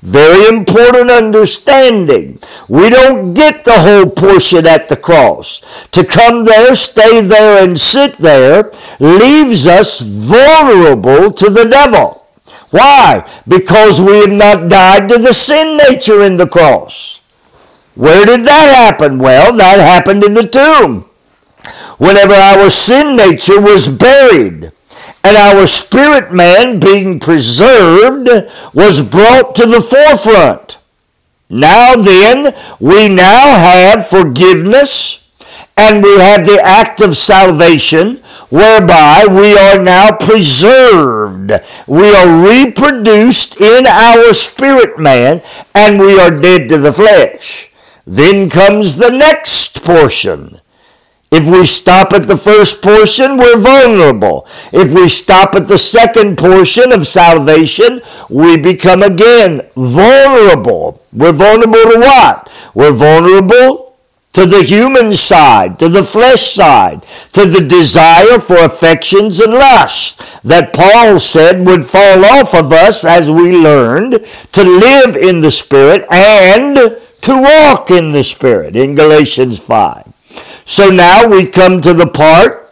Very 0.00 0.48
important 0.48 1.10
understanding. 1.10 2.40
We 2.68 2.90
don't 2.90 3.34
get 3.34 3.64
the 3.64 3.78
whole 3.80 4.10
portion 4.10 4.66
at 4.66 4.88
the 4.88 4.96
cross. 4.96 5.62
To 5.92 6.04
come 6.04 6.44
there, 6.44 6.74
stay 6.74 7.20
there, 7.20 7.62
and 7.62 7.78
sit 7.78 8.18
there 8.18 8.72
leaves 8.98 9.66
us 9.68 10.00
vulnerable 10.00 11.30
to 11.32 11.48
the 11.48 11.68
devil. 11.68 12.26
Why? 12.70 13.28
Because 13.46 14.00
we 14.00 14.18
have 14.18 14.32
not 14.32 14.68
died 14.68 15.08
to 15.08 15.18
the 15.18 15.32
sin 15.32 15.76
nature 15.76 16.22
in 16.22 16.36
the 16.36 16.48
cross. 16.48 17.20
Where 17.94 18.24
did 18.24 18.44
that 18.44 18.74
happen? 18.74 19.18
Well, 19.18 19.52
that 19.56 19.78
happened 19.78 20.24
in 20.24 20.34
the 20.34 20.48
tomb 20.48 21.10
whenever 22.02 22.34
our 22.34 22.68
sin 22.68 23.16
nature 23.16 23.60
was 23.60 23.86
buried 23.86 24.72
and 25.22 25.36
our 25.36 25.68
spirit 25.68 26.32
man 26.32 26.80
being 26.80 27.20
preserved 27.20 28.28
was 28.74 29.00
brought 29.00 29.54
to 29.54 29.66
the 29.66 29.80
forefront. 29.80 30.78
Now 31.48 31.94
then, 31.94 32.56
we 32.80 33.08
now 33.08 33.54
have 33.54 34.08
forgiveness 34.08 35.30
and 35.76 36.02
we 36.02 36.18
have 36.18 36.44
the 36.44 36.60
act 36.60 37.00
of 37.00 37.16
salvation 37.16 38.16
whereby 38.50 39.26
we 39.30 39.56
are 39.56 39.78
now 39.80 40.16
preserved. 40.16 41.52
We 41.86 42.12
are 42.16 42.48
reproduced 42.48 43.60
in 43.60 43.86
our 43.86 44.32
spirit 44.34 44.98
man 44.98 45.40
and 45.72 46.00
we 46.00 46.18
are 46.18 46.36
dead 46.36 46.68
to 46.70 46.78
the 46.78 46.92
flesh. 46.92 47.70
Then 48.04 48.50
comes 48.50 48.96
the 48.96 49.10
next 49.10 49.84
portion 49.84 50.58
if 51.32 51.48
we 51.48 51.64
stop 51.64 52.12
at 52.12 52.28
the 52.28 52.36
first 52.36 52.82
portion, 52.82 53.38
we're 53.38 53.58
vulnerable. 53.58 54.46
If 54.70 54.92
we 54.92 55.08
stop 55.08 55.54
at 55.54 55.66
the 55.66 55.78
second 55.78 56.36
portion 56.36 56.92
of 56.92 57.06
salvation, 57.06 58.02
we 58.28 58.58
become 58.58 59.02
again 59.02 59.62
vulnerable. 59.74 61.02
We're 61.10 61.32
vulnerable 61.32 61.92
to 61.92 61.98
what? 61.98 62.52
We're 62.74 62.92
vulnerable 62.92 63.96
to 64.34 64.44
the 64.44 64.62
human 64.62 65.14
side, 65.14 65.78
to 65.78 65.88
the 65.88 66.04
flesh 66.04 66.42
side, 66.42 67.02
to 67.32 67.46
the 67.46 67.66
desire 67.66 68.38
for 68.38 68.56
affections 68.56 69.40
and 69.40 69.52
lust 69.52 70.20
that 70.42 70.74
Paul 70.74 71.18
said 71.18 71.64
would 71.64 71.86
fall 71.86 72.24
off 72.26 72.54
of 72.54 72.72
us 72.72 73.06
as 73.06 73.30
we 73.30 73.52
learned 73.52 74.26
to 74.52 74.62
live 74.62 75.16
in 75.16 75.40
the 75.40 75.50
Spirit 75.50 76.04
and 76.10 76.76
to 76.76 77.42
walk 77.42 77.90
in 77.90 78.12
the 78.12 78.24
Spirit 78.24 78.76
in 78.76 78.94
Galatians 78.94 79.58
5. 79.58 80.11
So 80.64 80.90
now 80.90 81.26
we 81.28 81.46
come 81.46 81.80
to 81.80 81.92
the 81.92 82.06
part 82.06 82.70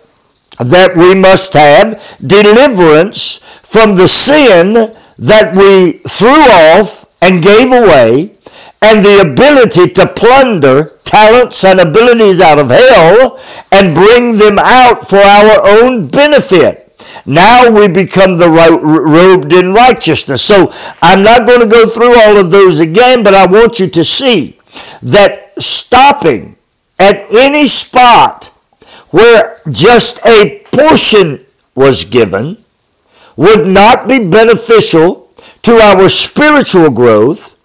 that 0.59 0.97
we 0.97 1.15
must 1.15 1.55
have 1.55 2.01
deliverance 2.19 3.39
from 3.63 3.95
the 3.95 4.09
sin 4.09 4.95
that 5.19 5.55
we 5.55 5.99
threw 6.09 6.29
off 6.29 7.07
and 7.23 7.43
gave 7.43 7.69
away 7.69 8.35
and 8.83 9.05
the 9.05 9.21
ability 9.21 9.93
to 9.93 10.07
plunder 10.07 10.99
talents 11.05 11.65
and 11.65 11.81
abilities 11.81 12.41
out 12.41 12.59
of 12.59 12.71
hell 12.71 13.41
and 13.73 13.95
bring 13.95 14.39
them 14.39 14.59
out 14.59 15.09
for 15.09 15.19
our 15.19 15.67
own 15.67 16.09
benefit. 16.09 16.87
Now 17.27 17.71
we 17.71 17.89
become 17.89 18.37
the 18.37 18.49
robed 18.49 19.53
in 19.53 19.75
righteousness. 19.75 20.43
So 20.43 20.73
I'm 21.03 21.23
not 21.23 21.47
going 21.47 21.61
to 21.61 21.67
go 21.67 21.87
through 21.87 22.19
all 22.19 22.39
of 22.39 22.51
those 22.51 22.81
again, 22.81 23.23
but 23.23 23.35
I 23.35 23.47
want 23.47 23.81
you 23.81 23.89
to 23.89 24.05
see 24.05 24.59
that 25.03 25.61
stopping 25.61 26.57
at 27.01 27.27
any 27.35 27.67
spot 27.67 28.47
where 29.11 29.61
just 29.71 30.25
a 30.25 30.61
portion 30.71 31.45
was 31.75 32.05
given 32.05 32.63
would 33.37 33.67
not 33.67 34.07
be 34.07 34.29
beneficial 34.29 35.33
to 35.63 35.73
our 35.77 36.09
spiritual 36.09 36.91
growth 36.91 37.57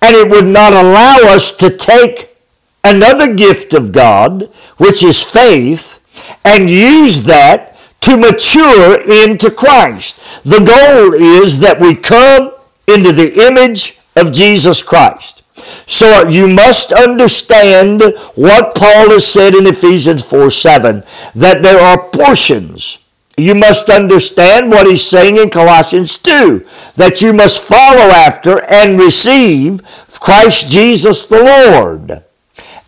and 0.00 0.16
it 0.16 0.30
would 0.30 0.46
not 0.46 0.72
allow 0.72 1.16
us 1.24 1.54
to 1.56 1.68
take 1.76 2.36
another 2.84 3.34
gift 3.34 3.74
of 3.74 3.92
God, 3.92 4.50
which 4.76 5.02
is 5.02 5.24
faith, 5.24 6.00
and 6.44 6.70
use 6.70 7.24
that 7.24 7.76
to 8.02 8.16
mature 8.16 9.00
into 9.02 9.50
Christ. 9.50 10.20
The 10.44 10.60
goal 10.60 11.12
is 11.12 11.58
that 11.60 11.80
we 11.80 11.96
come 11.96 12.52
into 12.86 13.12
the 13.12 13.46
image 13.46 13.98
of 14.14 14.32
Jesus 14.32 14.82
Christ. 14.82 15.42
So 15.86 16.28
you 16.28 16.48
must 16.48 16.92
understand 16.92 18.02
what 18.34 18.74
Paul 18.74 19.10
has 19.10 19.26
said 19.26 19.54
in 19.54 19.66
Ephesians 19.66 20.28
4 20.28 20.50
7, 20.50 21.02
that 21.34 21.62
there 21.62 21.80
are 21.80 22.08
portions. 22.10 22.98
You 23.38 23.54
must 23.54 23.90
understand 23.90 24.70
what 24.70 24.86
he's 24.86 25.02
saying 25.02 25.36
in 25.36 25.50
Colossians 25.50 26.16
2, 26.16 26.66
that 26.96 27.20
you 27.20 27.34
must 27.34 27.62
follow 27.62 28.10
after 28.10 28.64
and 28.64 28.98
receive 28.98 29.82
Christ 30.20 30.70
Jesus 30.70 31.26
the 31.26 31.42
Lord. 31.42 32.22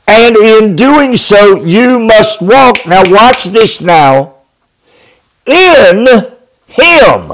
And 0.07 0.37
in 0.37 0.75
doing 0.75 1.17
so, 1.19 1.63
you 1.63 1.99
must 1.99 2.41
walk. 2.41 2.87
Now, 2.87 3.03
watch 3.07 3.45
this 3.47 3.83
now. 3.83 4.37
In 5.45 6.07
Him. 6.67 7.31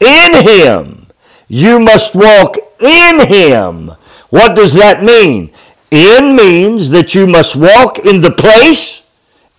In 0.00 0.34
Him. 0.34 1.06
You 1.48 1.80
must 1.80 2.14
walk 2.14 2.56
in 2.80 3.26
Him. 3.26 3.92
What 4.30 4.56
does 4.56 4.74
that 4.74 5.02
mean? 5.02 5.52
In 5.90 6.36
means 6.36 6.90
that 6.90 7.14
you 7.14 7.26
must 7.26 7.54
walk 7.54 8.00
in 8.00 8.20
the 8.20 8.30
place, 8.30 9.08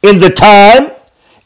in 0.02 0.18
the 0.18 0.30
time, 0.30 0.92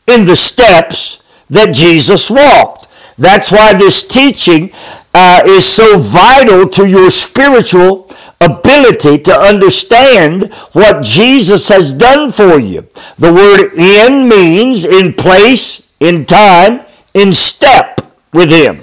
in 0.07 0.25
the 0.25 0.35
steps 0.35 1.23
that 1.49 1.73
Jesus 1.73 2.29
walked. 2.29 2.87
That's 3.17 3.51
why 3.51 3.73
this 3.73 4.07
teaching 4.07 4.71
uh, 5.13 5.41
is 5.45 5.65
so 5.65 5.97
vital 5.99 6.67
to 6.69 6.87
your 6.87 7.09
spiritual 7.09 8.09
ability 8.41 9.19
to 9.19 9.33
understand 9.33 10.53
what 10.73 11.03
Jesus 11.03 11.67
has 11.67 11.91
done 11.91 12.31
for 12.31 12.59
you. 12.59 12.87
The 13.17 13.33
word 13.33 13.73
in 13.73 14.29
means 14.29 14.85
in 14.85 15.13
place, 15.13 15.93
in 15.99 16.25
time, 16.25 16.81
in 17.13 17.33
step 17.33 18.01
with 18.33 18.49
Him. 18.49 18.79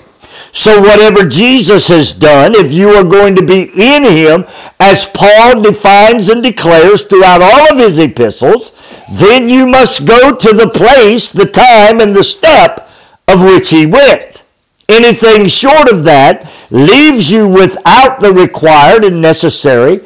So, 0.57 0.81
whatever 0.81 1.29
Jesus 1.29 1.89
has 1.89 2.15
done, 2.15 2.55
if 2.55 2.73
you 2.73 2.89
are 2.95 3.05
going 3.05 3.37
to 3.37 3.45
be 3.45 3.65
in 3.75 4.05
him, 4.05 4.47
as 4.81 5.07
Paul 5.07 5.61
defines 5.61 6.31
and 6.31 6.43
declares 6.43 7.03
throughout 7.03 7.43
all 7.43 7.71
of 7.71 7.77
his 7.77 7.99
epistles, 7.99 8.73
then 9.13 9.51
you 9.51 9.67
must 9.67 10.07
go 10.07 10.35
to 10.35 10.53
the 10.55 10.71
place, 10.71 11.31
the 11.31 11.45
time, 11.45 12.01
and 12.01 12.17
the 12.17 12.25
step 12.25 12.89
of 13.29 13.45
which 13.45 13.69
he 13.69 13.85
went. 13.85 14.45
Anything 14.89 15.47
short 15.47 15.93
of 15.93 16.05
that 16.05 16.51
leaves 16.71 17.31
you 17.31 17.47
without 17.47 18.21
the 18.21 18.33
required 18.33 19.05
and 19.05 19.21
necessary 19.21 20.01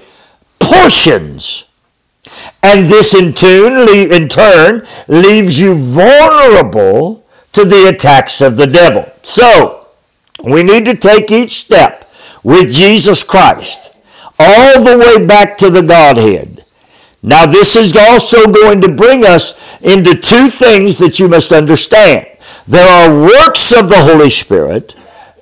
portions. 0.59 1.67
And 2.61 2.87
this 2.87 3.15
in 3.15 3.35
turn, 3.35 3.89
in 3.89 4.29
turn 4.29 4.85
leaves 5.07 5.61
you 5.61 5.77
vulnerable 5.77 7.25
to 7.53 7.65
the 7.65 7.89
attacks 7.89 8.41
of 8.41 8.57
the 8.57 8.67
devil. 8.67 9.13
So, 9.23 9.80
we 10.45 10.63
need 10.63 10.85
to 10.87 10.97
take 10.97 11.31
each 11.31 11.53
step 11.53 12.11
with 12.43 12.73
Jesus 12.73 13.23
Christ 13.23 13.95
all 14.39 14.83
the 14.83 14.99
way 14.99 15.25
back 15.25 15.59
to 15.59 15.71
the 15.71 15.83
Godhead. 15.83 16.65
Now, 17.23 17.45
this 17.45 17.77
is 17.77 17.95
also 17.95 18.51
going 18.51 18.81
to 18.81 18.93
bring 18.93 19.25
us 19.25 19.61
into 19.83 20.15
two 20.15 20.49
things 20.49 20.97
that 20.99 21.21
you 21.21 21.29
must 21.29 21.53
understand. 21.53 22.27
There 22.67 22.89
are 22.89 23.23
works 23.23 23.73
of 23.77 23.89
the 23.89 24.03
Holy 24.03 24.31
Spirit, 24.31 24.95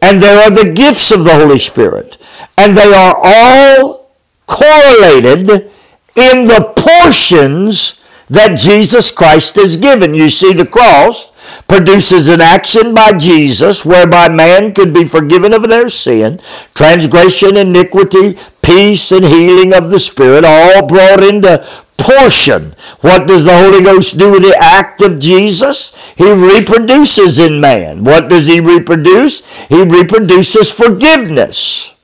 and 0.02 0.21
there 0.21 0.43
are 0.43 0.50
the 0.50 0.73
gifts 0.73 1.12
of 1.12 1.25
the 1.25 1.35
Holy 1.35 1.59
Spirit. 1.59 2.17
And 2.57 2.76
they 2.76 2.93
are 2.93 3.17
all 3.23 4.11
correlated 4.47 5.71
in 6.17 6.49
the 6.49 6.75
portions 6.76 8.02
that 8.28 8.59
Jesus 8.59 9.12
Christ 9.12 9.57
has 9.57 9.76
given. 9.76 10.14
You 10.14 10.28
see, 10.28 10.52
the 10.52 10.67
cross 10.67 11.27
produces 11.69 12.28
an 12.28 12.40
action 12.40 12.95
by 12.95 13.17
Jesus 13.17 13.85
whereby 13.85 14.28
man 14.28 14.75
could 14.75 14.93
be 14.93 15.05
forgiven 15.05 15.52
of 15.52 15.69
their 15.69 15.88
sin, 15.88 16.40
transgression, 16.75 17.57
iniquity, 17.57 18.38
peace, 18.62 19.12
and 19.12 19.25
healing 19.25 19.73
of 19.73 19.90
the 19.90 20.00
Spirit, 20.00 20.45
all 20.45 20.87
brought 20.87 21.23
into 21.23 21.67
portion. 21.99 22.75
What 23.00 23.26
does 23.26 23.45
the 23.45 23.57
Holy 23.57 23.83
Ghost 23.83 24.19
do 24.19 24.31
with 24.31 24.43
the 24.43 24.57
act 24.59 25.02
of 25.02 25.19
Jesus? 25.19 25.95
He 26.17 26.31
reproduces 26.31 27.38
in 27.38 27.61
man. 27.61 28.05
What 28.05 28.28
does 28.28 28.47
he 28.47 28.61
reproduce? 28.61 29.45
He 29.69 29.83
reproduces 29.83 30.73
forgiveness. 30.73 31.95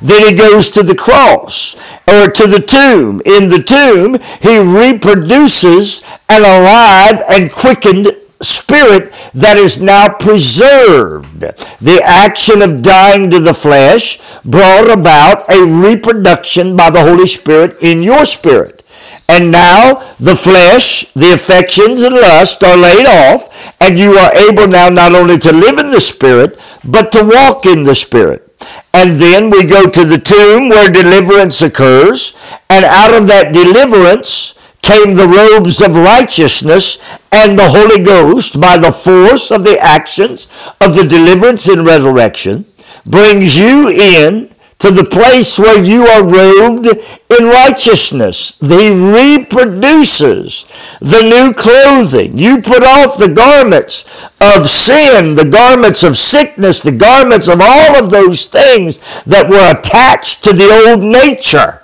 Then 0.00 0.28
he 0.28 0.38
goes 0.38 0.70
to 0.70 0.82
the 0.82 0.94
cross 0.94 1.76
or 2.06 2.30
to 2.30 2.46
the 2.46 2.60
tomb. 2.60 3.22
In 3.24 3.48
the 3.48 3.62
tomb, 3.62 4.18
he 4.40 4.58
reproduces 4.58 6.02
an 6.28 6.42
alive 6.42 7.22
and 7.28 7.52
quickened 7.52 8.08
spirit 8.42 9.12
that 9.34 9.56
is 9.56 9.80
now 9.80 10.12
preserved. 10.12 11.40
The 11.40 12.00
action 12.04 12.62
of 12.62 12.82
dying 12.82 13.30
to 13.30 13.40
the 13.40 13.54
flesh 13.54 14.20
brought 14.44 14.90
about 14.90 15.48
a 15.52 15.64
reproduction 15.64 16.76
by 16.76 16.90
the 16.90 17.02
Holy 17.02 17.26
Spirit 17.26 17.76
in 17.80 18.02
your 18.02 18.24
spirit. 18.24 18.82
And 19.28 19.52
now 19.52 19.94
the 20.18 20.34
flesh, 20.34 21.06
the 21.14 21.32
affections 21.32 22.02
and 22.02 22.16
lust 22.16 22.64
are 22.64 22.76
laid 22.76 23.06
off, 23.06 23.76
and 23.80 23.96
you 23.96 24.18
are 24.18 24.34
able 24.34 24.66
now 24.66 24.88
not 24.88 25.14
only 25.14 25.38
to 25.38 25.52
live 25.52 25.78
in 25.78 25.92
the 25.92 26.00
Spirit, 26.00 26.58
but 26.84 27.12
to 27.12 27.22
walk 27.22 27.64
in 27.64 27.84
the 27.84 27.94
Spirit. 27.94 28.46
And 28.92 29.14
then 29.14 29.48
we 29.48 29.62
go 29.62 29.88
to 29.88 30.04
the 30.04 30.18
tomb 30.18 30.68
where 30.68 30.90
deliverance 30.90 31.62
occurs, 31.62 32.36
and 32.68 32.84
out 32.84 33.14
of 33.14 33.28
that 33.28 33.54
deliverance 33.54 34.58
came 34.82 35.14
the 35.14 35.28
robes 35.28 35.80
of 35.80 35.96
righteousness 35.96 36.98
and 37.32 37.58
the 37.58 37.68
Holy 37.68 38.02
Ghost 38.02 38.60
by 38.60 38.76
the 38.76 38.92
force 38.92 39.50
of 39.50 39.64
the 39.64 39.78
actions 39.78 40.48
of 40.80 40.94
the 40.94 41.04
deliverance 41.04 41.68
and 41.68 41.86
resurrection 41.86 42.64
brings 43.06 43.58
you 43.58 43.88
in 43.88 44.50
to 44.80 44.90
the 44.90 45.04
place 45.04 45.58
where 45.58 45.82
you 45.82 46.06
are 46.06 46.24
robed 46.24 46.86
in 46.86 47.46
righteousness. 47.46 48.56
He 48.60 48.90
reproduces 48.90 50.66
the 51.00 51.20
new 51.20 51.52
clothing. 51.52 52.38
You 52.38 52.62
put 52.62 52.82
off 52.82 53.18
the 53.18 53.28
garments 53.28 54.06
of 54.40 54.68
sin, 54.68 55.34
the 55.34 55.44
garments 55.44 56.02
of 56.02 56.16
sickness, 56.16 56.82
the 56.82 56.92
garments 56.92 57.46
of 57.46 57.60
all 57.62 57.96
of 58.02 58.08
those 58.08 58.46
things 58.46 58.98
that 59.26 59.50
were 59.50 59.70
attached 59.70 60.44
to 60.44 60.54
the 60.54 60.88
old 60.88 61.02
nature 61.02 61.79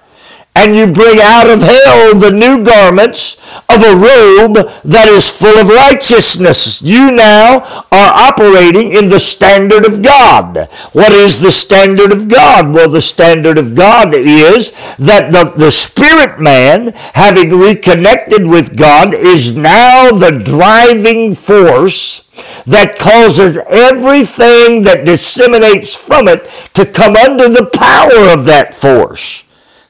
and 0.57 0.75
you 0.75 0.87
bring 0.87 1.19
out 1.21 1.51
of 1.51 1.61
hell 1.61 2.15
the 2.15 2.33
new 2.33 2.65
garments 2.65 3.37
of 3.69 3.83
a 3.83 3.95
robe 3.95 4.57
that 4.85 5.07
is 5.09 5.29
full 5.31 5.59
of 5.59 5.69
righteousness. 5.69 6.81
You 6.81 7.13
now 7.13 7.85
are 7.93 8.13
operating 8.31 8.93
in 8.93 9.09
the 9.09 9.21
standard 9.21 9.85
of 9.85 10.03
God. 10.03 10.69
What 10.93 11.13
is 11.13 11.41
the 11.41 11.51
standard 11.51 12.11
of 12.11 12.29
God? 12.29 12.73
Well, 12.73 12.89
the 12.89 13.03
standard 13.03 13.59
of 13.59 13.75
God 13.75 14.15
is 14.15 14.73
that 14.99 15.31
the, 15.31 15.53
the 15.57 15.71
spirit 15.71 16.41
man, 16.41 16.93
having 17.15 17.51
reconnected 17.51 18.47
with 18.47 18.79
God, 18.79 19.13
is 19.13 19.57
now 19.57 20.11
the 20.11 20.43
driving 20.43 21.35
force 21.35 22.27
that 22.67 22.99
causes 22.99 23.59
everything 23.69 24.83
that 24.83 25.05
disseminates 25.05 25.95
from 25.95 26.29
it 26.29 26.51
to 26.75 26.85
come 26.85 27.15
under 27.17 27.49
the 27.49 27.71
power 27.73 28.33
of 28.33 28.45
that 28.47 28.75
force. 28.75 29.46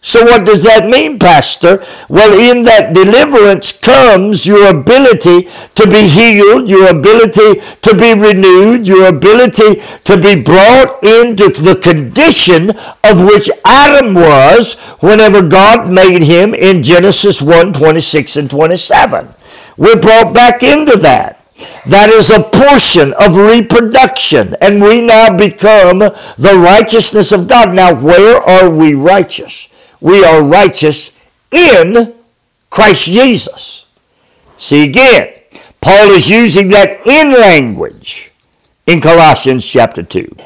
So 0.06 0.22
what 0.22 0.46
does 0.46 0.62
that 0.62 0.88
mean, 0.88 1.18
Pastor? 1.18 1.84
Well, 2.08 2.38
in 2.38 2.62
that 2.62 2.94
deliverance 2.94 3.76
comes 3.76 4.46
your 4.46 4.70
ability 4.70 5.50
to 5.75 5.90
be 5.90 6.06
healed, 6.06 6.70
your 6.70 6.86
ability 6.90 7.60
to 7.82 7.92
be 7.92 8.14
renewed, 8.14 8.86
your 8.86 9.08
ability 9.08 9.82
to 10.04 10.16
be 10.16 10.40
brought 10.40 11.02
into 11.02 11.50
the 11.50 11.75
condition 11.75 12.70
of 13.02 13.26
which 13.26 13.50
Adam 13.64 14.14
was 14.14 14.78
whenever 15.02 15.42
God 15.42 15.90
made 15.90 16.22
him 16.22 16.54
in 16.54 16.84
Genesis 16.84 17.42
1, 17.42 17.72
26 17.72 18.36
and 18.36 18.48
27. 18.48 19.26
We're 19.76 20.00
brought 20.00 20.32
back 20.32 20.62
into 20.62 20.97
that. 20.99 21.42
That 21.84 22.10
is 22.10 22.30
a 22.30 22.45
portion 22.45 23.12
of 23.14 23.36
reproduction, 23.36 24.54
and 24.60 24.80
we 24.80 25.02
now 25.02 25.36
become 25.36 25.99
the 25.99 26.62
righteousness 26.62 27.32
of 27.32 27.49
God. 27.49 27.75
Now, 27.75 27.92
where 28.00 28.40
are 28.40 28.71
we 28.71 28.95
righteous? 28.95 29.69
We 30.00 30.25
are 30.25 30.43
righteous 30.43 31.23
in 31.50 32.15
Christ 32.71 33.11
Jesus. 33.11 33.87
See 34.56 34.85
again, 34.85 35.35
Paul 35.80 36.11
is 36.11 36.30
using 36.30 36.69
that 36.71 37.06
in 37.06 37.32
language 37.32 38.32
in 38.87 39.00
Colossians 39.00 39.67
chapter 39.67 40.02
2. 40.02 40.37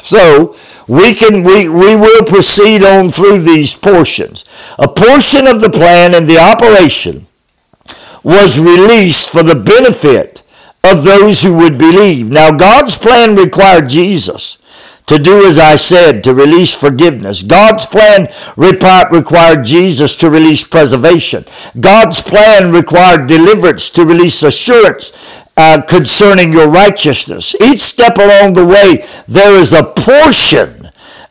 So 0.00 0.56
we 0.88 1.14
can 1.14 1.42
we, 1.44 1.68
we 1.68 1.96
will 1.96 2.24
proceed 2.24 2.82
on 2.82 3.08
through 3.08 3.40
these 3.40 3.74
portions. 3.74 4.44
A 4.78 4.88
portion 4.88 5.46
of 5.46 5.60
the 5.60 5.70
plan 5.70 6.14
and 6.14 6.26
the 6.26 6.38
operation 6.38 7.26
was 8.22 8.60
released 8.60 9.30
for 9.30 9.42
the 9.42 9.54
benefit 9.54 10.42
of 10.82 11.04
those 11.04 11.42
who 11.42 11.56
would 11.56 11.78
believe. 11.78 12.30
Now 12.30 12.50
God's 12.50 12.96
plan 12.96 13.36
required 13.36 13.88
Jesus 13.88 14.58
to 15.10 15.18
do 15.18 15.44
as 15.44 15.58
I 15.58 15.74
said, 15.74 16.22
to 16.22 16.32
release 16.32 16.72
forgiveness. 16.72 17.42
God's 17.42 17.84
plan 17.84 18.28
required 18.56 19.64
Jesus 19.64 20.14
to 20.14 20.30
release 20.30 20.62
preservation. 20.62 21.44
God's 21.80 22.22
plan 22.22 22.70
required 22.70 23.26
deliverance 23.26 23.90
to 23.90 24.04
release 24.04 24.44
assurance 24.44 25.10
uh, 25.56 25.82
concerning 25.82 26.52
your 26.52 26.68
righteousness. 26.68 27.56
Each 27.60 27.80
step 27.80 28.18
along 28.18 28.52
the 28.52 28.64
way, 28.64 29.04
there 29.26 29.60
is 29.60 29.72
a 29.72 29.82
portion 29.82 30.90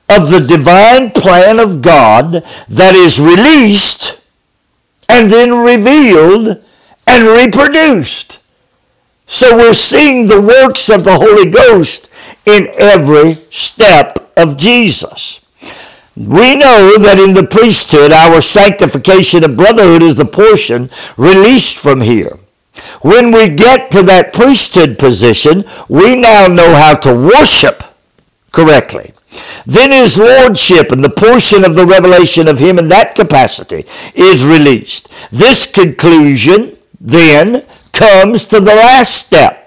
of 0.10 0.30
the 0.30 0.46
divine 0.46 1.12
plan 1.12 1.58
of 1.58 1.82
God 1.82 2.44
that 2.68 2.96
is 2.96 3.22
released 3.22 4.22
and 5.08 5.32
then 5.32 5.54
revealed 5.54 6.62
and 7.08 7.26
reproduced. 7.26 8.44
So 9.26 9.56
we're 9.56 9.74
seeing 9.74 10.28
the 10.28 10.42
works 10.42 10.90
of 10.90 11.06
the 11.06 11.16
Holy 11.16 11.50
Ghost 11.50 12.09
in 12.46 12.68
every 12.78 13.34
step 13.52 14.32
of 14.36 14.58
Jesus. 14.58 15.46
We 16.16 16.56
know 16.56 16.98
that 17.00 17.18
in 17.18 17.34
the 17.34 17.48
priesthood, 17.48 18.12
our 18.12 18.42
sanctification 18.42 19.44
of 19.44 19.56
brotherhood 19.56 20.04
is 20.04 20.16
the 20.16 20.26
portion 20.26 20.90
released 21.18 21.78
from 21.78 22.02
here. 22.02 22.40
When 23.02 23.32
we 23.32 23.50
get 23.50 23.92
to 23.92 24.04
that 24.04 24.34
priesthood 24.34 25.00
position, 25.00 25.64
we 25.88 26.16
now 26.16 26.48
know 26.48 26.74
how 26.76 26.96
to 26.96 27.14
worship 27.14 27.84
correctly. 28.52 29.14
Then 29.66 29.92
his 29.92 30.18
lordship 30.18 30.92
and 30.92 31.04
the 31.04 31.10
portion 31.10 31.64
of 31.64 31.76
the 31.76 31.86
revelation 31.86 32.48
of 32.48 32.60
him 32.60 32.80
in 32.80 32.90
that 32.90 33.16
capacity 33.16 33.86
is 34.16 34.46
released. 34.46 35.10
This 35.32 35.72
conclusion 35.72 36.78
then 37.00 37.66
comes 37.94 38.46
to 38.46 38.60
the 38.60 38.76
last 38.76 39.16
step, 39.16 39.59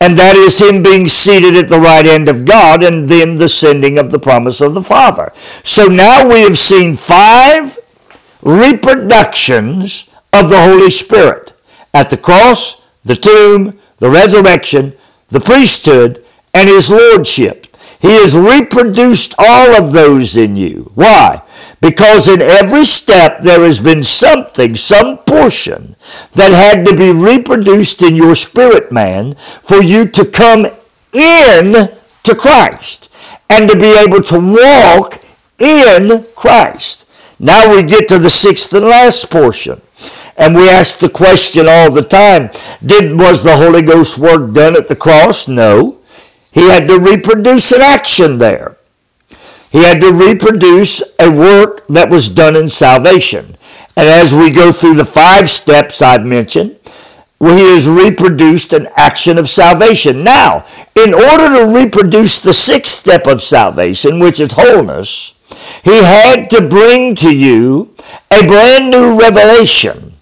and 0.00 0.16
that 0.16 0.34
is 0.34 0.60
him 0.60 0.82
being 0.82 1.06
seated 1.06 1.54
at 1.56 1.68
the 1.68 1.78
right 1.78 2.06
hand 2.06 2.28
of 2.28 2.46
God 2.46 2.82
and 2.82 3.06
then 3.06 3.36
the 3.36 3.48
sending 3.48 3.98
of 3.98 4.10
the 4.10 4.18
promise 4.18 4.60
of 4.60 4.72
the 4.74 4.82
Father. 4.82 5.30
So 5.62 5.86
now 5.86 6.26
we 6.26 6.40
have 6.40 6.56
seen 6.56 6.94
five 6.94 7.78
reproductions 8.42 10.08
of 10.32 10.48
the 10.48 10.60
Holy 10.60 10.90
Spirit 10.90 11.52
at 11.92 12.08
the 12.08 12.16
cross, 12.16 12.88
the 13.04 13.16
tomb, 13.16 13.78
the 13.98 14.10
resurrection, 14.10 14.94
the 15.28 15.40
priesthood, 15.40 16.24
and 16.54 16.68
his 16.68 16.90
lordship. 16.90 17.66
He 18.00 18.12
has 18.12 18.34
reproduced 18.36 19.34
all 19.38 19.74
of 19.74 19.92
those 19.92 20.36
in 20.36 20.56
you. 20.56 20.90
Why? 20.94 21.42
Because 21.80 22.28
in 22.28 22.42
every 22.42 22.84
step 22.84 23.40
there 23.40 23.60
has 23.60 23.80
been 23.80 24.02
something, 24.02 24.74
some 24.74 25.18
portion 25.18 25.96
that 26.34 26.52
had 26.52 26.86
to 26.86 26.94
be 26.94 27.10
reproduced 27.10 28.02
in 28.02 28.16
your 28.16 28.34
spirit 28.34 28.92
man 28.92 29.34
for 29.62 29.82
you 29.82 30.06
to 30.08 30.24
come 30.24 30.66
in 31.12 31.88
to 32.24 32.34
Christ 32.34 33.10
and 33.48 33.68
to 33.68 33.78
be 33.78 33.92
able 33.94 34.22
to 34.24 34.38
walk 34.38 35.24
in 35.58 36.26
Christ. 36.36 37.06
Now 37.38 37.74
we 37.74 37.82
get 37.82 38.08
to 38.08 38.18
the 38.18 38.30
sixth 38.30 38.72
and 38.74 38.84
last 38.84 39.30
portion. 39.30 39.80
And 40.36 40.54
we 40.54 40.68
ask 40.68 40.98
the 40.98 41.08
question 41.08 41.66
all 41.68 41.90
the 41.90 42.02
time, 42.02 42.50
did 42.84 43.18
was 43.18 43.42
the 43.42 43.56
Holy 43.56 43.82
Ghost 43.82 44.18
work 44.18 44.52
done 44.52 44.76
at 44.76 44.88
the 44.88 44.96
cross? 44.96 45.48
No. 45.48 46.00
He 46.52 46.68
had 46.68 46.86
to 46.88 46.98
reproduce 46.98 47.72
an 47.72 47.82
action 47.82 48.38
there. 48.38 48.76
He 49.70 49.84
had 49.84 50.00
to 50.00 50.12
reproduce 50.12 51.02
a 51.18 51.30
work 51.30 51.86
that 51.88 52.10
was 52.10 52.28
done 52.28 52.56
in 52.56 52.68
salvation. 52.68 53.56
And 53.96 54.08
as 54.08 54.34
we 54.34 54.50
go 54.50 54.72
through 54.72 54.94
the 54.94 55.04
five 55.04 55.48
steps 55.48 56.02
I've 56.02 56.24
mentioned, 56.24 56.76
he 57.38 57.72
has 57.72 57.88
reproduced 57.88 58.72
an 58.72 58.88
action 58.96 59.38
of 59.38 59.48
salvation. 59.48 60.22
Now, 60.24 60.66
in 60.94 61.14
order 61.14 61.56
to 61.56 61.72
reproduce 61.72 62.40
the 62.40 62.52
sixth 62.52 62.98
step 62.98 63.26
of 63.26 63.42
salvation, 63.42 64.18
which 64.18 64.40
is 64.40 64.52
wholeness, 64.52 65.34
he 65.82 66.02
had 66.02 66.50
to 66.50 66.68
bring 66.68 67.14
to 67.16 67.34
you 67.34 67.94
a 68.30 68.46
brand 68.46 68.90
new 68.90 69.18
revelation 69.18 70.14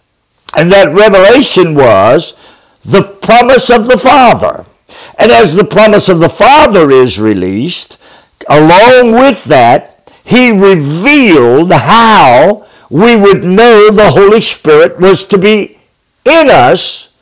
And 0.56 0.72
that 0.72 0.94
revelation 0.94 1.74
was 1.74 2.38
the 2.84 3.02
promise 3.02 3.70
of 3.70 3.86
the 3.86 3.98
Father. 3.98 4.64
And 5.18 5.30
as 5.30 5.54
the 5.54 5.64
promise 5.64 6.08
of 6.08 6.20
the 6.20 6.28
Father 6.30 6.90
is 6.90 7.20
released, 7.20 7.98
along 8.48 9.12
with 9.12 9.44
that, 9.44 10.12
he 10.24 10.50
revealed 10.50 11.72
how 11.72 12.66
we 12.90 13.16
would 13.16 13.44
know 13.44 13.90
the 13.90 14.10
Holy 14.10 14.40
Spirit 14.40 14.98
was 14.98 15.26
to 15.26 15.38
be 15.38 15.78
in 16.24 16.50
us, 16.50 17.16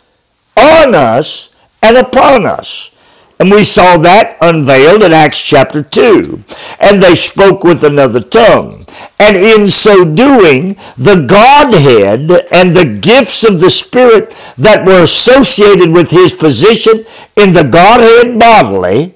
on 0.56 0.94
us, 0.94 1.54
and 1.82 1.96
upon 1.96 2.46
us. 2.46 2.92
And 3.38 3.50
we 3.50 3.64
saw 3.64 3.98
that 3.98 4.38
unveiled 4.40 5.02
in 5.02 5.12
Acts 5.12 5.42
chapter 5.42 5.82
2. 5.82 6.42
And 6.80 7.02
they 7.02 7.14
spoke 7.14 7.64
with 7.64 7.84
another 7.84 8.20
tongue. 8.20 8.84
And 9.18 9.36
in 9.36 9.68
so 9.68 10.04
doing, 10.04 10.76
the 10.96 11.26
Godhead 11.28 12.30
and 12.50 12.72
the 12.72 12.98
gifts 13.00 13.44
of 13.44 13.60
the 13.60 13.70
Spirit 13.70 14.34
that 14.56 14.86
were 14.86 15.02
associated 15.02 15.90
with 15.90 16.10
his 16.10 16.32
position 16.32 17.04
in 17.36 17.52
the 17.52 17.64
Godhead 17.64 18.38
bodily 18.38 19.14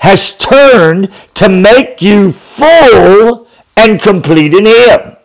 has 0.00 0.36
turned 0.36 1.12
to 1.40 1.48
make 1.48 2.02
you 2.02 2.30
full 2.30 3.48
and 3.74 3.98
complete 3.98 4.52
in 4.52 4.66
him. 4.66 5.16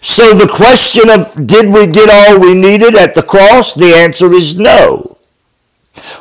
So 0.00 0.32
the 0.32 0.46
question 0.46 1.10
of 1.10 1.44
did 1.44 1.72
we 1.72 1.88
get 1.88 2.08
all 2.08 2.38
we 2.38 2.54
needed 2.54 2.94
at 2.94 3.16
the 3.16 3.22
cross? 3.24 3.74
The 3.74 3.92
answer 3.92 4.32
is 4.32 4.56
no. 4.56 5.18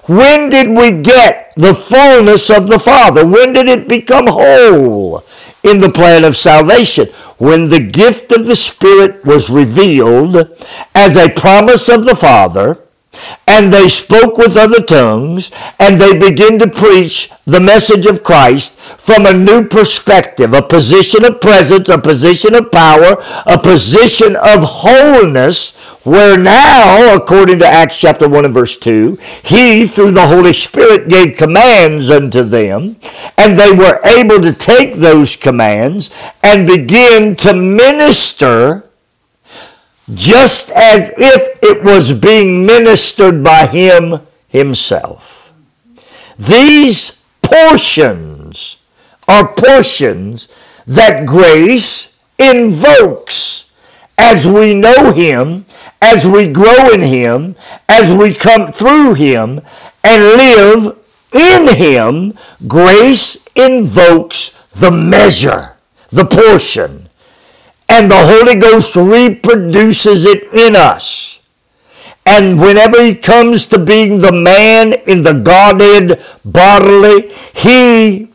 When 0.07 0.49
did 0.49 0.75
we 0.75 1.03
get 1.03 1.53
the 1.55 1.75
fullness 1.75 2.49
of 2.49 2.65
the 2.65 2.79
Father? 2.79 3.23
When 3.23 3.53
did 3.53 3.67
it 3.67 3.87
become 3.87 4.25
whole 4.25 5.23
in 5.61 5.77
the 5.77 5.91
plan 5.91 6.23
of 6.23 6.35
salvation? 6.35 7.05
When 7.37 7.69
the 7.69 7.79
gift 7.79 8.31
of 8.31 8.47
the 8.47 8.55
Spirit 8.55 9.23
was 9.23 9.51
revealed 9.51 10.35
as 10.95 11.15
a 11.15 11.29
promise 11.29 11.87
of 11.87 12.03
the 12.03 12.15
Father 12.15 12.83
and 13.47 13.73
they 13.73 13.89
spoke 13.89 14.37
with 14.37 14.55
other 14.55 14.81
tongues, 14.81 15.51
and 15.79 15.99
they 15.99 16.17
began 16.17 16.59
to 16.59 16.67
preach 16.67 17.31
the 17.45 17.59
message 17.59 18.05
of 18.05 18.23
Christ 18.23 18.73
from 18.97 19.25
a 19.25 19.33
new 19.33 19.67
perspective, 19.67 20.53
a 20.53 20.61
position 20.61 21.25
of 21.25 21.41
presence, 21.41 21.89
a 21.89 21.97
position 21.97 22.53
of 22.53 22.71
power, 22.71 23.17
a 23.45 23.57
position 23.57 24.35
of 24.35 24.63
wholeness, 24.63 25.75
where 26.03 26.37
now, 26.37 27.15
according 27.15 27.59
to 27.59 27.67
Acts 27.67 27.99
chapter 27.99 28.29
1 28.29 28.45
and 28.45 28.53
verse 28.53 28.77
2, 28.77 29.17
he, 29.43 29.85
through 29.85 30.11
the 30.11 30.27
Holy 30.27 30.53
Spirit, 30.53 31.09
gave 31.09 31.35
commands 31.35 32.09
unto 32.09 32.43
them, 32.43 32.97
and 33.37 33.57
they 33.57 33.71
were 33.71 33.99
able 34.05 34.41
to 34.41 34.53
take 34.53 34.95
those 34.95 35.35
commands 35.35 36.09
and 36.41 36.67
begin 36.67 37.35
to 37.37 37.53
minister 37.53 38.88
just 40.13 40.71
as 40.71 41.11
if 41.17 41.61
it 41.61 41.83
was 41.83 42.13
being 42.13 42.65
ministered 42.65 43.43
by 43.43 43.67
him 43.67 44.21
himself. 44.47 45.53
These 46.37 47.23
portions 47.41 48.77
are 49.27 49.53
portions 49.53 50.47
that 50.87 51.27
grace 51.27 52.17
invokes 52.37 53.71
as 54.17 54.45
we 54.47 54.73
know 54.73 55.11
him, 55.11 55.65
as 56.01 56.25
we 56.27 56.51
grow 56.51 56.89
in 56.89 57.01
him, 57.01 57.55
as 57.87 58.11
we 58.11 58.33
come 58.33 58.71
through 58.71 59.13
him 59.13 59.61
and 60.03 60.23
live 60.23 60.97
in 61.33 61.75
him, 61.75 62.37
grace 62.67 63.45
invokes 63.55 64.49
the 64.71 64.91
measure, 64.91 65.77
the 66.09 66.25
portion 66.25 67.08
and 67.89 68.09
the 68.09 68.23
Holy 68.23 68.55
Ghost 68.55 68.95
reproduces 68.95 70.25
it 70.25 70.53
in 70.53 70.75
us. 70.75 71.39
And 72.25 72.61
whenever 72.61 73.03
he 73.03 73.15
comes 73.15 73.65
to 73.67 73.79
being 73.79 74.19
the 74.19 74.31
man 74.31 74.93
in 75.07 75.21
the 75.21 75.33
Godhead 75.33 76.23
bodily, 76.45 77.33
he 77.55 78.29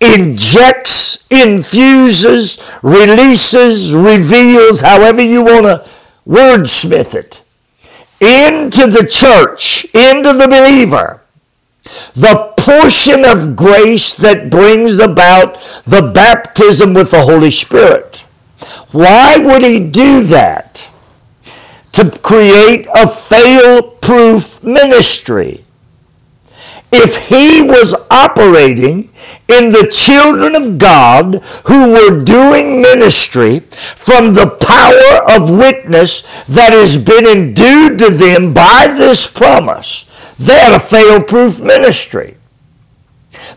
injects, 0.00 1.26
infuses, 1.30 2.58
releases, 2.82 3.94
reveals, 3.94 4.80
however 4.80 5.20
you 5.20 5.44
want 5.44 5.66
to 5.66 5.90
wordsmith 6.26 7.14
it, 7.14 7.42
into 8.20 8.86
the 8.86 9.06
church, 9.06 9.84
into 9.94 10.32
the 10.32 10.48
believer, 10.48 11.20
the 12.14 12.54
portion 12.56 13.24
of 13.24 13.54
grace 13.54 14.14
that 14.14 14.50
brings 14.50 14.98
about 14.98 15.60
the 15.84 16.10
baptism 16.14 16.94
with 16.94 17.10
the 17.10 17.22
Holy 17.22 17.50
Spirit. 17.50 18.24
Why 18.92 19.38
would 19.38 19.62
he 19.62 19.80
do 19.80 20.22
that? 20.24 20.90
To 21.92 22.10
create 22.22 22.86
a 22.94 23.08
fail 23.08 23.82
proof 23.82 24.62
ministry. 24.62 25.64
If 26.90 27.28
he 27.28 27.62
was 27.62 27.94
operating 28.10 29.10
in 29.48 29.70
the 29.70 29.88
children 29.90 30.54
of 30.54 30.76
God 30.76 31.36
who 31.66 31.90
were 31.90 32.22
doing 32.22 32.82
ministry 32.82 33.60
from 33.60 34.34
the 34.34 34.50
power 34.60 35.34
of 35.34 35.50
witness 35.50 36.22
that 36.46 36.72
has 36.74 37.02
been 37.02 37.26
endued 37.26 37.98
to 37.98 38.10
them 38.10 38.52
by 38.52 38.94
this 38.96 39.26
promise, 39.26 40.04
they 40.38 40.58
had 40.58 40.74
a 40.74 40.80
fail 40.80 41.22
proof 41.22 41.60
ministry. 41.60 42.36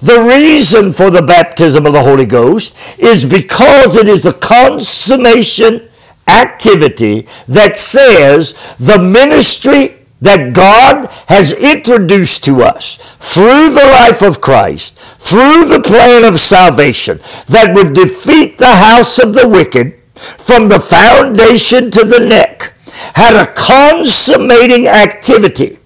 The 0.02 0.22
reason 0.22 0.94
for 0.94 1.10
the 1.10 1.22
baptism 1.22 1.86
of 1.86 1.94
the 1.94 2.04
Holy 2.04 2.26
Ghost 2.26 2.78
is 2.98 3.26
because 3.26 3.96
it 3.96 4.08
is 4.08 4.24
the 4.24 4.34
consummation 4.34 5.90
activity 6.28 7.28
that 7.48 7.78
says 7.78 8.56
the 8.80 8.98
ministry 8.98 10.06
that 10.22 10.54
God 10.54 11.08
has 11.28 11.52
introduced 11.52 12.44
to 12.46 12.62
us 12.62 12.98
through 13.20 13.70
the 13.72 13.90
life 13.92 14.22
of 14.22 14.42
Christ, 14.42 14.98
through 14.98 15.66
the 15.66 15.84
plan 15.84 16.24
of 16.24 16.40
salvation 16.40 17.20
that 17.48 17.76
would 17.76 17.94
defeat 17.94 18.58
the 18.58 18.78
house 18.78 19.20
of 19.20 19.34
the 19.34 19.48
wicked 19.48 20.00
from 20.16 20.70
the 20.70 20.80
foundation 20.80 21.92
to 21.92 22.06
the 22.06 22.20
neck, 22.20 22.74
had 23.14 23.36
a 23.36 23.54
consummating 23.54 24.88
activity 24.88 25.78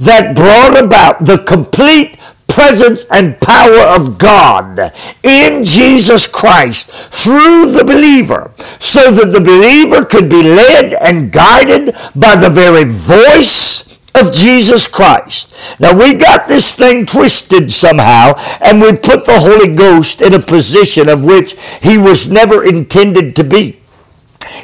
that 0.00 0.34
brought 0.34 0.82
about 0.82 1.24
the 1.24 1.38
complete 1.38 2.18
presence 2.50 3.06
and 3.10 3.40
power 3.40 3.80
of 3.80 4.18
God 4.18 4.92
in 5.22 5.64
Jesus 5.64 6.26
Christ 6.26 6.90
through 6.90 7.72
the 7.72 7.84
believer 7.84 8.52
so 8.78 9.10
that 9.10 9.32
the 9.32 9.40
believer 9.40 10.04
could 10.04 10.28
be 10.28 10.42
led 10.42 10.94
and 10.94 11.32
guided 11.32 11.94
by 12.14 12.36
the 12.36 12.50
very 12.50 12.84
voice 12.84 13.98
of 14.14 14.32
Jesus 14.32 14.88
Christ. 14.88 15.54
Now 15.78 15.96
we 15.96 16.14
got 16.14 16.48
this 16.48 16.74
thing 16.74 17.06
twisted 17.06 17.70
somehow 17.70 18.34
and 18.60 18.80
we 18.80 18.92
put 18.96 19.24
the 19.24 19.38
Holy 19.40 19.74
Ghost 19.74 20.20
in 20.20 20.34
a 20.34 20.40
position 20.40 21.08
of 21.08 21.24
which 21.24 21.56
he 21.80 21.96
was 21.96 22.30
never 22.30 22.64
intended 22.64 23.36
to 23.36 23.44
be. 23.44 23.80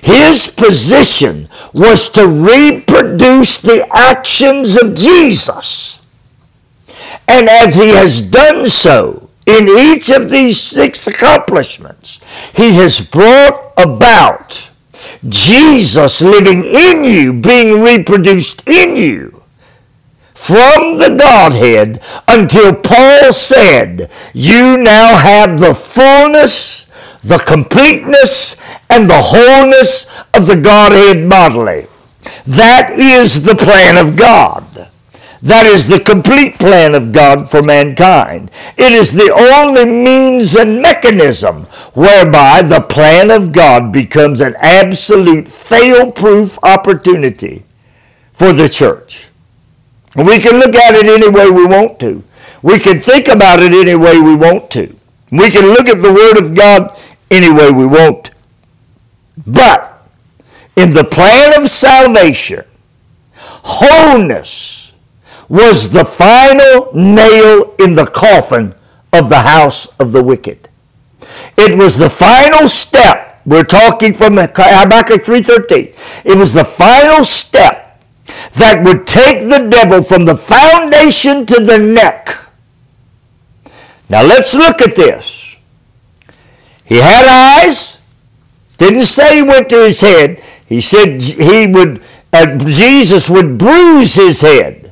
His 0.03 0.49
position 0.49 1.49
was 1.73 2.09
to 2.11 2.27
reproduce 2.27 3.61
the 3.61 3.87
actions 3.93 4.77
of 4.77 4.95
Jesus. 4.95 6.01
And 7.29 7.49
as 7.49 7.75
he 7.75 7.89
has 7.89 8.23
done 8.23 8.69
so 8.69 9.29
in 9.47 9.69
each 9.69 10.11
of 10.11 10.31
these 10.31 10.61
six 10.61 11.07
accomplishments, 11.07 12.21
he 12.55 12.75
has 12.75 13.01
brought 13.01 13.73
about 13.77 14.71
Jesus 15.29 16.23
living 16.23 16.65
in 16.65 17.05
you, 17.05 17.33
being 17.33 17.83
reproduced 17.83 18.67
in 18.69 18.97
you 18.97 19.43
from 20.35 20.99
the 20.99 21.17
Godhead 21.19 22.01
until 22.29 22.75
Paul 22.75 23.33
said, 23.33 24.11
You 24.35 24.77
now 24.77 25.17
have 25.17 25.59
the 25.59 25.75
fullness, 25.75 26.85
the 27.23 27.39
completeness, 27.39 28.61
and 28.91 29.09
the 29.09 29.21
wholeness 29.21 30.07
of 30.35 30.47
the 30.47 30.61
Godhead 30.61 31.29
bodily. 31.29 31.87
That 32.47 32.93
is 32.93 33.43
the 33.43 33.55
plan 33.55 33.97
of 33.97 34.17
God. 34.17 34.89
That 35.47 35.65
is 35.65 35.87
the 35.87 36.01
complete 36.01 36.59
plan 36.59 36.97
of 36.97 37.13
God 37.13 37.49
for 37.49 37.63
mankind. 37.63 38.51
It 38.77 38.91
is 38.91 39.13
the 39.13 39.31
only 39.33 39.85
means 39.85 40.57
and 40.57 40.83
mechanism 40.83 41.67
whereby 41.95 42.63
the 42.63 42.81
plan 42.81 43.31
of 43.31 43.53
God 43.53 43.93
becomes 43.93 44.41
an 44.41 44.57
absolute 44.59 45.47
fail-proof 45.47 46.59
opportunity 46.65 47.63
for 48.33 48.53
the 48.53 48.69
church. 48.69 49.31
We 50.17 50.41
can 50.41 50.59
look 50.59 50.75
at 50.75 50.97
it 50.97 51.07
any 51.07 51.29
way 51.29 51.49
we 51.49 51.65
want 51.65 52.01
to. 52.01 52.25
We 52.61 52.81
can 52.81 52.99
think 52.99 53.29
about 53.29 53.61
it 53.61 53.73
any 53.73 53.95
way 53.95 54.19
we 54.19 54.35
want 54.35 54.69
to. 54.73 54.97
We 55.31 55.53
can 55.53 55.67
look 55.67 55.89
at 55.89 56.03
the 56.03 56.13
Word 56.13 56.43
of 56.43 56.57
God 56.57 57.01
any 57.31 57.53
way 57.53 57.71
we 57.71 57.87
want. 57.87 58.33
But 59.47 60.09
in 60.75 60.91
the 60.91 61.05
plan 61.05 61.63
of 61.63 61.69
salvation, 61.69 62.65
wholeness 63.33 64.86
was 65.49 65.91
the 65.91 66.05
final 66.05 66.91
nail 66.95 67.75
in 67.79 67.95
the 67.95 68.07
coffin 68.07 68.75
of 69.13 69.29
the 69.29 69.41
house 69.41 69.87
of 69.99 70.13
the 70.13 70.23
wicked. 70.23 70.69
It 71.57 71.79
was 71.79 71.99
the 71.99 72.11
final 72.11 72.69
step 72.69 73.27
We're 73.47 73.63
talking 73.63 74.13
from 74.13 74.37
Habakkuk 74.37 75.23
3.13. 75.23 75.97
It 76.25 76.37
was 76.37 76.53
the 76.53 76.65
final 76.65 77.25
step 77.25 78.03
that 78.55 78.83
would 78.85 79.07
take 79.07 79.49
the 79.49 79.69
devil 79.71 80.03
from 80.03 80.25
the 80.25 80.37
foundation 80.37 81.47
to 81.47 81.65
the 81.65 81.79
neck. 81.79 82.29
Now 84.11 84.23
let's 84.23 84.57
look 84.57 84.83
at 84.83 84.97
this. 84.97 85.57
He 86.85 86.97
had 86.97 87.27
eyes. 87.27 88.03
Didn't 88.79 89.05
say 89.05 89.37
he 89.37 89.43
went 89.43 89.69
to 89.71 89.85
his 89.85 90.01
head. 90.01 90.43
He 90.67 90.81
said 90.81 91.23
he 91.23 91.69
would, 91.69 92.03
uh, 92.33 92.59
Jesus 92.59 93.31
would 93.31 93.59
bruise 93.59 94.17
his 94.17 94.43
head. 94.43 94.86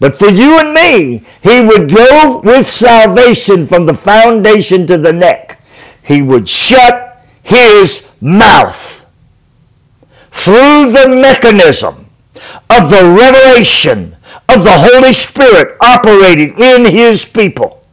But 0.00 0.16
for 0.16 0.28
you 0.28 0.58
and 0.58 0.72
me, 0.72 1.22
he 1.42 1.60
would 1.60 1.94
go 1.94 2.40
with 2.42 2.66
salvation 2.66 3.66
from 3.66 3.84
the 3.84 3.94
foundation 3.94 4.86
to 4.86 4.96
the 4.96 5.12
neck. 5.12 5.60
He 6.02 6.22
would 6.22 6.48
shut 6.48 7.24
his 7.42 8.10
mouth 8.20 9.06
through 10.30 10.92
the 10.92 11.20
mechanism 11.20 12.06
of 12.70 12.88
the 12.88 13.14
revelation 13.16 14.16
of 14.48 14.64
the 14.64 14.72
Holy 14.72 15.12
Spirit 15.12 15.76
operating 15.80 16.58
in 16.58 16.86
his 16.86 17.26
people. 17.26 17.84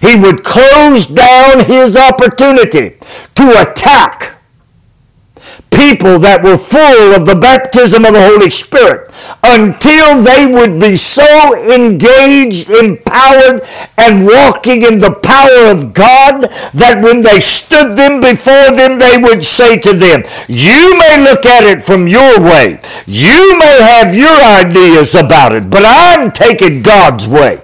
He 0.00 0.16
would 0.16 0.44
close 0.44 1.06
down 1.06 1.64
his 1.64 1.96
opportunity 1.96 2.98
to 3.36 3.62
attack 3.62 4.33
people 5.74 6.18
that 6.20 6.42
were 6.42 6.56
full 6.56 7.14
of 7.14 7.26
the 7.26 7.34
baptism 7.34 8.04
of 8.04 8.14
the 8.14 8.24
Holy 8.24 8.50
Spirit 8.50 9.10
until 9.42 10.22
they 10.22 10.46
would 10.46 10.80
be 10.80 10.96
so 10.96 11.52
engaged, 11.68 12.70
empowered, 12.70 13.60
and 13.98 14.24
walking 14.24 14.82
in 14.82 14.98
the 14.98 15.18
power 15.22 15.70
of 15.70 15.92
God 15.92 16.48
that 16.72 17.02
when 17.02 17.20
they 17.20 17.40
stood 17.40 17.96
them 17.96 18.20
before 18.20 18.70
them, 18.72 18.98
they 18.98 19.18
would 19.18 19.42
say 19.42 19.78
to 19.78 19.92
them, 19.92 20.22
You 20.48 20.96
may 20.96 21.18
look 21.22 21.44
at 21.44 21.64
it 21.64 21.82
from 21.82 22.06
your 22.06 22.40
way. 22.40 22.80
You 23.06 23.58
may 23.58 23.76
have 23.82 24.14
your 24.14 24.34
ideas 24.34 25.14
about 25.14 25.52
it, 25.52 25.68
but 25.68 25.82
I'm 25.84 26.30
taking 26.30 26.82
God's 26.82 27.26
way. 27.26 27.60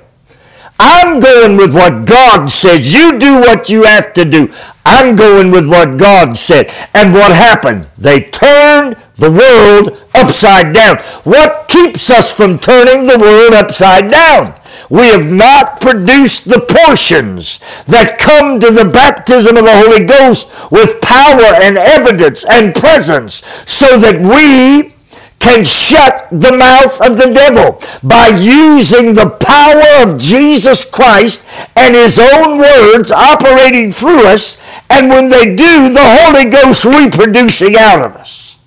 I'm 0.82 1.20
going 1.20 1.58
with 1.58 1.74
what 1.74 2.06
God 2.06 2.50
says. 2.50 2.92
You 2.92 3.18
do 3.18 3.34
what 3.34 3.68
you 3.68 3.82
have 3.84 4.14
to 4.14 4.24
do. 4.24 4.52
I'm 4.84 5.16
going 5.16 5.50
with 5.50 5.68
what 5.68 5.98
God 5.98 6.36
said. 6.36 6.72
And 6.94 7.12
what 7.12 7.32
happened? 7.32 7.88
They 7.98 8.22
turned 8.22 8.96
the 9.16 9.30
world 9.30 9.98
upside 10.14 10.74
down. 10.74 10.96
What 11.24 11.68
keeps 11.68 12.10
us 12.10 12.34
from 12.34 12.58
turning 12.58 13.06
the 13.06 13.18
world 13.18 13.54
upside 13.54 14.10
down? 14.10 14.54
We 14.88 15.06
have 15.08 15.30
not 15.30 15.80
produced 15.80 16.48
the 16.48 16.60
portions 16.60 17.60
that 17.86 18.18
come 18.18 18.58
to 18.58 18.70
the 18.70 18.90
baptism 18.90 19.56
of 19.56 19.64
the 19.64 19.76
Holy 19.76 20.04
Ghost 20.04 20.52
with 20.72 21.00
power 21.00 21.54
and 21.62 21.78
evidence 21.78 22.44
and 22.44 22.74
presence 22.74 23.44
so 23.66 23.98
that 23.98 24.18
we 24.20 24.94
can 25.40 25.64
shut 25.64 26.28
the 26.30 26.52
mouth 26.52 27.00
of 27.00 27.16
the 27.16 27.32
devil 27.32 27.80
by 28.06 28.28
using 28.28 29.14
the 29.14 29.30
power 29.40 30.04
of 30.04 30.20
Jesus 30.20 30.84
Christ 30.84 31.46
and 31.74 31.94
his 31.94 32.18
own 32.18 32.58
words 32.58 33.10
operating 33.10 33.90
through 33.90 34.26
us, 34.26 34.59
and 34.90 35.08
when 35.08 35.30
they 35.30 35.54
do, 35.54 35.92
the 35.92 36.02
Holy 36.02 36.50
Ghost 36.50 36.84
reproducing 36.84 37.76
out 37.76 38.04
of 38.04 38.16
us. 38.16 38.58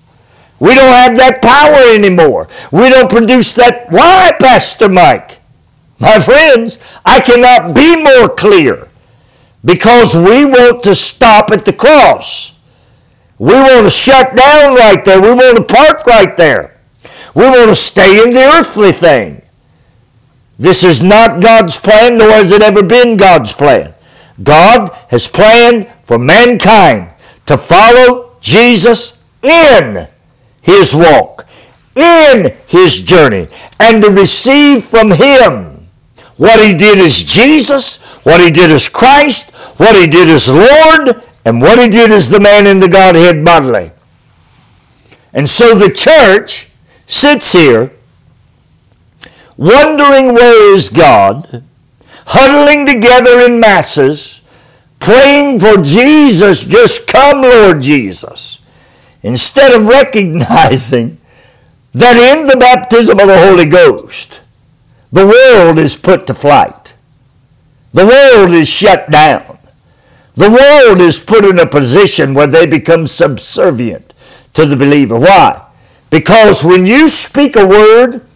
We 0.58 0.74
don't 0.74 0.94
have 0.94 1.16
that 1.16 1.42
power 1.42 1.94
anymore. 1.94 2.48
We 2.72 2.88
don't 2.88 3.10
produce 3.10 3.52
that. 3.54 3.90
Why, 3.90 4.32
Pastor 4.40 4.88
Mike? 4.88 5.40
My 5.98 6.18
friends, 6.18 6.78
I 7.04 7.20
cannot 7.20 7.74
be 7.74 8.02
more 8.02 8.28
clear 8.34 8.88
because 9.64 10.14
we 10.14 10.44
want 10.44 10.82
to 10.84 10.94
stop 10.94 11.50
at 11.50 11.64
the 11.64 11.72
cross. 11.72 12.58
We 13.38 13.52
want 13.52 13.84
to 13.84 13.90
shut 13.90 14.36
down 14.36 14.74
right 14.74 15.04
there. 15.04 15.20
We 15.20 15.32
want 15.32 15.56
to 15.56 15.64
park 15.64 16.06
right 16.06 16.36
there. 16.36 16.80
We 17.34 17.44
want 17.44 17.68
to 17.68 17.74
stay 17.74 18.22
in 18.22 18.30
the 18.30 18.44
earthly 18.44 18.92
thing. 18.92 19.42
This 20.58 20.84
is 20.84 21.02
not 21.02 21.42
God's 21.42 21.76
plan, 21.78 22.18
nor 22.18 22.30
has 22.30 22.52
it 22.52 22.62
ever 22.62 22.82
been 22.82 23.16
God's 23.16 23.52
plan. 23.52 23.93
God 24.42 24.90
has 25.08 25.28
planned 25.28 25.90
for 26.02 26.18
mankind 26.18 27.10
to 27.46 27.56
follow 27.56 28.36
Jesus 28.40 29.22
in 29.42 30.08
his 30.60 30.94
walk, 30.94 31.46
in 31.94 32.54
his 32.66 33.02
journey, 33.02 33.48
and 33.78 34.02
to 34.02 34.10
receive 34.10 34.84
from 34.84 35.12
him 35.12 35.88
what 36.36 36.60
he 36.60 36.74
did 36.74 36.98
as 36.98 37.22
Jesus, 37.22 38.02
what 38.24 38.40
he 38.40 38.50
did 38.50 38.70
as 38.70 38.88
Christ, 38.88 39.54
what 39.78 39.94
he 39.94 40.06
did 40.06 40.28
as 40.28 40.50
Lord, 40.50 41.22
and 41.44 41.60
what 41.60 41.78
he 41.78 41.88
did 41.88 42.10
as 42.10 42.28
the 42.28 42.40
man 42.40 42.66
in 42.66 42.80
the 42.80 42.88
Godhead 42.88 43.44
bodily. 43.44 43.92
And 45.32 45.48
so 45.48 45.74
the 45.74 45.90
church 45.90 46.70
sits 47.06 47.52
here 47.52 47.92
wondering 49.56 50.34
where 50.34 50.74
is 50.74 50.88
God, 50.88 51.64
huddling 52.26 52.86
together 52.86 53.40
in 53.40 53.60
masses, 53.60 54.42
praying 54.98 55.60
for 55.60 55.82
Jesus, 55.82 56.64
just 56.64 57.08
come, 57.08 57.42
Lord 57.42 57.80
Jesus, 57.80 58.60
instead 59.22 59.72
of 59.72 59.86
recognizing 59.86 61.18
that 61.92 62.16
in 62.16 62.46
the 62.46 62.56
baptism 62.56 63.20
of 63.20 63.28
the 63.28 63.38
Holy 63.38 63.68
Ghost, 63.68 64.40
the 65.12 65.26
world 65.26 65.78
is 65.78 65.94
put 65.94 66.26
to 66.26 66.34
flight. 66.34 66.94
The 67.92 68.06
world 68.06 68.50
is 68.52 68.68
shut 68.68 69.10
down. 69.10 69.58
The 70.34 70.50
world 70.50 70.98
is 70.98 71.20
put 71.20 71.44
in 71.44 71.60
a 71.60 71.66
position 71.66 72.34
where 72.34 72.48
they 72.48 72.66
become 72.66 73.06
subservient 73.06 74.12
to 74.54 74.66
the 74.66 74.76
believer. 74.76 75.18
Why? 75.18 75.64
Because 76.10 76.64
when 76.64 76.86
you 76.86 77.08
speak 77.08 77.54
a 77.54 77.66
word 77.66 78.26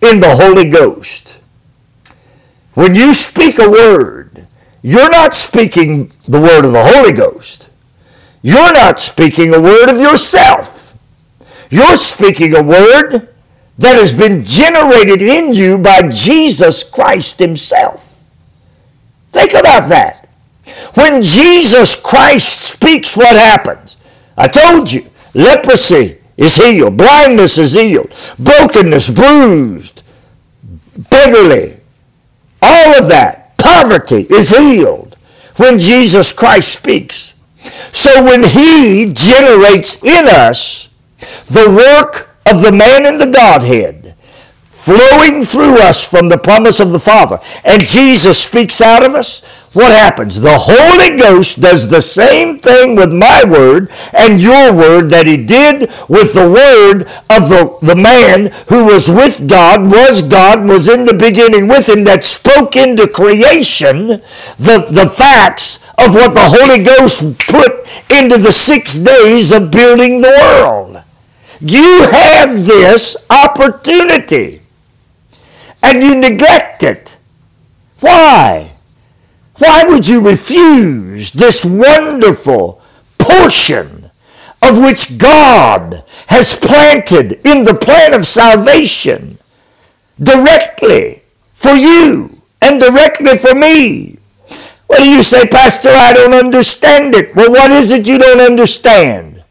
in 0.00 0.18
the 0.18 0.34
Holy 0.34 0.68
Ghost, 0.68 1.38
when 2.76 2.94
you 2.94 3.14
speak 3.14 3.58
a 3.58 3.70
word, 3.70 4.46
you're 4.82 5.08
not 5.08 5.34
speaking 5.34 6.12
the 6.28 6.38
word 6.38 6.66
of 6.66 6.72
the 6.72 6.84
Holy 6.84 7.12
Ghost. 7.12 7.70
You're 8.42 8.74
not 8.74 9.00
speaking 9.00 9.54
a 9.54 9.60
word 9.60 9.88
of 9.88 9.98
yourself. 9.98 10.94
You're 11.70 11.96
speaking 11.96 12.54
a 12.54 12.62
word 12.62 13.34
that 13.78 13.96
has 13.96 14.12
been 14.12 14.44
generated 14.44 15.22
in 15.22 15.54
you 15.54 15.78
by 15.78 16.10
Jesus 16.10 16.84
Christ 16.84 17.38
Himself. 17.38 18.26
Think 19.32 19.54
about 19.54 19.88
that. 19.88 20.28
When 20.92 21.22
Jesus 21.22 21.98
Christ 21.98 22.60
speaks, 22.60 23.16
what 23.16 23.36
happens? 23.36 23.96
I 24.36 24.48
told 24.48 24.92
you, 24.92 25.06
leprosy 25.32 26.18
is 26.36 26.56
healed, 26.56 26.98
blindness 26.98 27.56
is 27.56 27.72
healed, 27.72 28.14
brokenness, 28.38 29.08
bruised, 29.08 30.02
beggarly, 31.10 31.75
all 32.66 32.98
of 32.98 33.08
that, 33.08 33.56
poverty 33.58 34.26
is 34.28 34.50
healed 34.50 35.16
when 35.56 35.78
Jesus 35.78 36.32
Christ 36.32 36.72
speaks. 36.72 37.34
So 37.92 38.22
when 38.22 38.44
He 38.44 39.12
generates 39.12 40.02
in 40.02 40.26
us 40.26 40.94
the 41.46 41.70
work 41.70 42.36
of 42.44 42.62
the 42.62 42.72
man 42.72 43.06
in 43.06 43.18
the 43.18 43.30
Godhead, 43.30 43.95
flowing 44.76 45.42
through 45.42 45.78
us 45.78 46.06
from 46.06 46.28
the 46.28 46.36
promise 46.36 46.80
of 46.80 46.92
the 46.92 47.00
Father, 47.00 47.40
and 47.64 47.86
Jesus 47.86 48.38
speaks 48.38 48.82
out 48.82 49.04
of 49.04 49.14
us, 49.14 49.42
what 49.72 49.90
happens? 49.90 50.40
The 50.40 50.58
Holy 50.58 51.18
Ghost 51.18 51.60
does 51.60 51.88
the 51.88 52.00
same 52.00 52.58
thing 52.58 52.94
with 52.94 53.12
my 53.12 53.42
word 53.44 53.90
and 54.12 54.40
your 54.40 54.72
word 54.72 55.10
that 55.10 55.26
he 55.26 55.42
did 55.42 55.90
with 56.08 56.34
the 56.34 56.48
word 56.48 57.02
of 57.28 57.48
the, 57.48 57.78
the 57.82 57.96
man 57.96 58.52
who 58.68 58.86
was 58.86 59.08
with 59.08 59.48
God, 59.48 59.90
was 59.90 60.22
God, 60.22 60.66
was 60.66 60.88
in 60.88 61.04
the 61.04 61.14
beginning 61.14 61.68
with 61.68 61.88
him, 61.88 62.04
that 62.04 62.24
spoke 62.24 62.76
into 62.76 63.08
creation 63.08 64.06
the, 64.56 64.86
the 64.90 65.10
facts 65.10 65.84
of 65.98 66.14
what 66.14 66.34
the 66.34 66.56
Holy 66.56 66.82
Ghost 66.82 67.38
put 67.48 67.86
into 68.10 68.38
the 68.38 68.52
six 68.52 68.96
days 68.98 69.52
of 69.52 69.70
building 69.70 70.20
the 70.20 70.28
world. 70.28 71.02
You 71.60 72.08
have 72.10 72.66
this 72.66 73.16
opportunity 73.30 74.60
and 75.86 76.02
you 76.02 76.14
neglect 76.16 76.82
it. 76.82 77.16
Why? 78.00 78.72
Why 79.58 79.84
would 79.84 80.08
you 80.08 80.20
refuse 80.20 81.32
this 81.32 81.64
wonderful 81.64 82.82
portion 83.18 84.10
of 84.60 84.78
which 84.78 85.16
God 85.18 86.04
has 86.26 86.56
planted 86.56 87.40
in 87.46 87.62
the 87.64 87.78
plan 87.80 88.12
of 88.14 88.26
salvation 88.26 89.38
directly 90.20 91.22
for 91.54 91.72
you 91.72 92.42
and 92.60 92.80
directly 92.80 93.38
for 93.38 93.54
me? 93.54 94.18
Well, 94.88 95.04
you 95.04 95.22
say, 95.22 95.46
Pastor, 95.46 95.90
I 95.90 96.12
don't 96.12 96.34
understand 96.34 97.14
it. 97.14 97.34
Well, 97.34 97.50
what 97.50 97.70
is 97.70 97.92
it 97.92 98.08
you 98.08 98.18
don't 98.18 98.40
understand? 98.40 99.44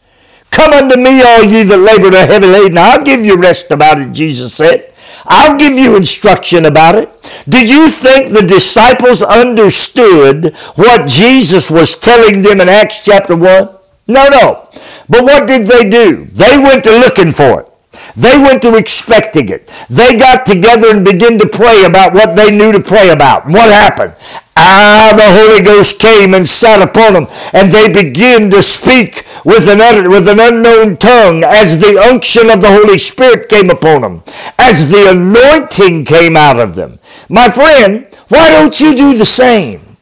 Come 0.51 0.71
unto 0.71 0.97
me, 0.97 1.21
all 1.21 1.43
ye 1.43 1.63
that 1.63 1.77
labor 1.77 2.07
and 2.07 2.15
are 2.15 2.27
heavy 2.27 2.47
laden. 2.47 2.77
I'll 2.77 3.03
give 3.03 3.25
you 3.25 3.35
rest 3.35 3.71
about 3.71 3.99
it, 3.99 4.11
Jesus 4.13 4.53
said. 4.53 4.93
I'll 5.25 5.57
give 5.57 5.73
you 5.73 5.95
instruction 5.95 6.65
about 6.65 6.95
it. 6.95 7.09
Did 7.47 7.69
you 7.69 7.89
think 7.89 8.31
the 8.31 8.45
disciples 8.45 9.21
understood 9.21 10.55
what 10.75 11.07
Jesus 11.07 11.71
was 11.71 11.97
telling 11.97 12.41
them 12.41 12.61
in 12.61 12.69
Acts 12.69 13.03
chapter 13.03 13.35
1? 13.35 13.69
No, 14.07 14.27
no. 14.29 14.67
But 15.09 15.23
what 15.23 15.47
did 15.47 15.67
they 15.67 15.89
do? 15.89 16.25
They 16.25 16.57
went 16.57 16.83
to 16.83 16.91
looking 16.91 17.31
for 17.31 17.61
it. 17.61 17.71
They 18.15 18.37
went 18.37 18.61
to 18.61 18.75
expecting 18.75 19.49
it. 19.49 19.71
They 19.89 20.15
got 20.17 20.45
together 20.45 20.89
and 20.89 21.03
began 21.03 21.37
to 21.39 21.47
pray 21.47 21.85
about 21.85 22.13
what 22.13 22.35
they 22.35 22.55
knew 22.55 22.71
to 22.71 22.79
pray 22.79 23.09
about. 23.09 23.45
What 23.45 23.71
happened? 23.71 24.13
Ah, 24.57 25.13
the 25.15 25.23
Holy 25.23 25.61
Ghost 25.61 25.99
came 25.99 26.33
and 26.33 26.47
sat 26.47 26.81
upon 26.81 27.13
them, 27.13 27.27
and 27.51 27.71
they 27.71 27.91
began 27.91 28.49
to 28.51 28.63
speak 28.63 29.25
with 29.43 29.67
an, 29.67 30.09
with 30.09 30.29
an 30.29 30.39
unknown 30.39 30.95
tongue 30.97 31.43
as 31.43 31.79
the 31.79 31.99
unction 31.99 32.49
of 32.49 32.61
the 32.61 32.71
Holy 32.71 32.97
Spirit 32.97 33.49
came 33.49 33.69
upon 33.69 34.01
them, 34.01 34.23
as 34.57 34.89
the 34.89 35.09
anointing 35.09 36.05
came 36.05 36.37
out 36.37 36.59
of 36.59 36.75
them. 36.75 36.99
My 37.27 37.49
friend, 37.49 38.07
why 38.29 38.49
don't 38.49 38.79
you 38.79 38.95
do 38.95 39.17
the 39.17 39.25
same? 39.25 39.97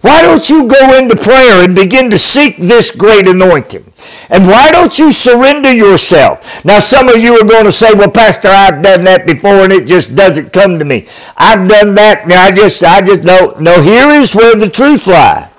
Why 0.00 0.22
don't 0.22 0.48
you 0.48 0.68
go 0.68 0.96
into 0.96 1.16
prayer 1.16 1.62
and 1.62 1.74
begin 1.74 2.10
to 2.10 2.18
seek 2.18 2.56
this 2.56 2.90
great 2.90 3.28
anointing? 3.28 3.87
And 4.30 4.46
why 4.46 4.70
don't 4.70 4.98
you 4.98 5.10
surrender 5.10 5.72
yourself? 5.72 6.64
Now, 6.64 6.80
some 6.80 7.08
of 7.08 7.16
you 7.16 7.34
are 7.40 7.46
going 7.46 7.64
to 7.64 7.72
say, 7.72 7.94
well, 7.94 8.10
Pastor, 8.10 8.48
I've 8.48 8.82
done 8.82 9.04
that 9.04 9.26
before 9.26 9.64
and 9.64 9.72
it 9.72 9.86
just 9.86 10.14
doesn't 10.14 10.52
come 10.52 10.78
to 10.78 10.84
me. 10.84 11.08
I've 11.36 11.68
done 11.68 11.94
that 11.94 12.24
and 12.24 12.32
I 12.32 12.50
just, 12.54 12.82
I 12.82 13.00
just, 13.00 13.24
no, 13.24 13.54
no, 13.58 13.80
here 13.80 14.08
is 14.10 14.34
where 14.34 14.54
the 14.56 14.68
truth 14.68 15.06
lies. 15.06 15.50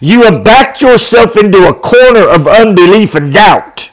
You 0.00 0.22
have 0.22 0.44
backed 0.44 0.82
yourself 0.82 1.36
into 1.36 1.68
a 1.68 1.74
corner 1.74 2.28
of 2.28 2.48
unbelief 2.48 3.14
and 3.14 3.32
doubt. 3.32 3.90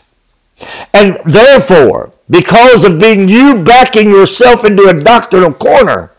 And 0.94 1.20
therefore, 1.26 2.14
because 2.30 2.84
of 2.84 3.00
being 3.00 3.30
you 3.30 3.64
backing 3.64 4.10
yourself 4.10 4.66
into 4.66 4.88
a 4.88 5.04
doctrinal 5.04 5.54
corner, 5.54 6.12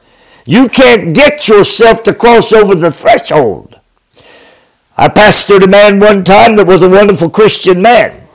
you 0.44 0.68
can't 0.68 1.14
get 1.14 1.48
yourself 1.48 2.02
to 2.04 2.14
cross 2.14 2.52
over 2.52 2.74
the 2.74 2.92
threshold. 2.92 3.77
I 5.00 5.06
pastored 5.06 5.62
a 5.62 5.68
man 5.68 6.00
one 6.00 6.24
time 6.24 6.56
that 6.56 6.66
was 6.66 6.82
a 6.82 6.88
wonderful 6.88 7.30
Christian 7.30 7.80
man. 7.80 8.26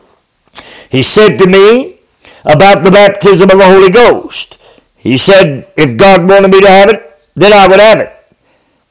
He 0.89 1.03
said 1.03 1.37
to 1.39 1.45
me 1.45 1.99
about 2.45 2.83
the 2.83 2.91
baptism 2.91 3.49
of 3.51 3.57
the 3.57 3.65
Holy 3.65 3.91
Ghost. 3.91 4.81
He 4.95 5.17
said, 5.17 5.67
if 5.75 5.97
God 5.97 6.25
wanted 6.25 6.51
me 6.51 6.61
to 6.61 6.69
have 6.69 6.89
it, 6.89 7.19
then 7.35 7.51
I 7.51 7.67
would 7.67 7.81
have 7.81 7.99
it. 7.99 8.13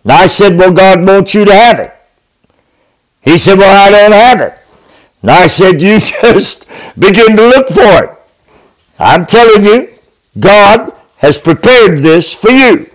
And 0.02 0.12
I 0.12 0.26
said, 0.26 0.58
well, 0.58 0.72
God 0.72 1.06
wants 1.06 1.34
you 1.34 1.46
to 1.46 1.54
have 1.54 1.78
it. 1.78 1.92
He 3.22 3.38
said, 3.38 3.56
well, 3.56 3.86
I 3.86 3.90
don't 3.90 4.12
have 4.12 4.40
it. 4.40 4.58
And 5.22 5.30
I 5.30 5.46
said, 5.46 5.80
you 5.80 5.98
just 6.22 6.68
begin 6.98 7.36
to 7.36 7.48
look 7.48 7.68
for 7.68 8.04
it. 8.04 8.10
I'm 8.98 9.24
telling 9.24 9.64
you, 9.64 9.88
God 10.38 10.92
has 11.18 11.40
prepared 11.40 12.00
this 12.00 12.34
for 12.34 12.50
you. 12.50 12.90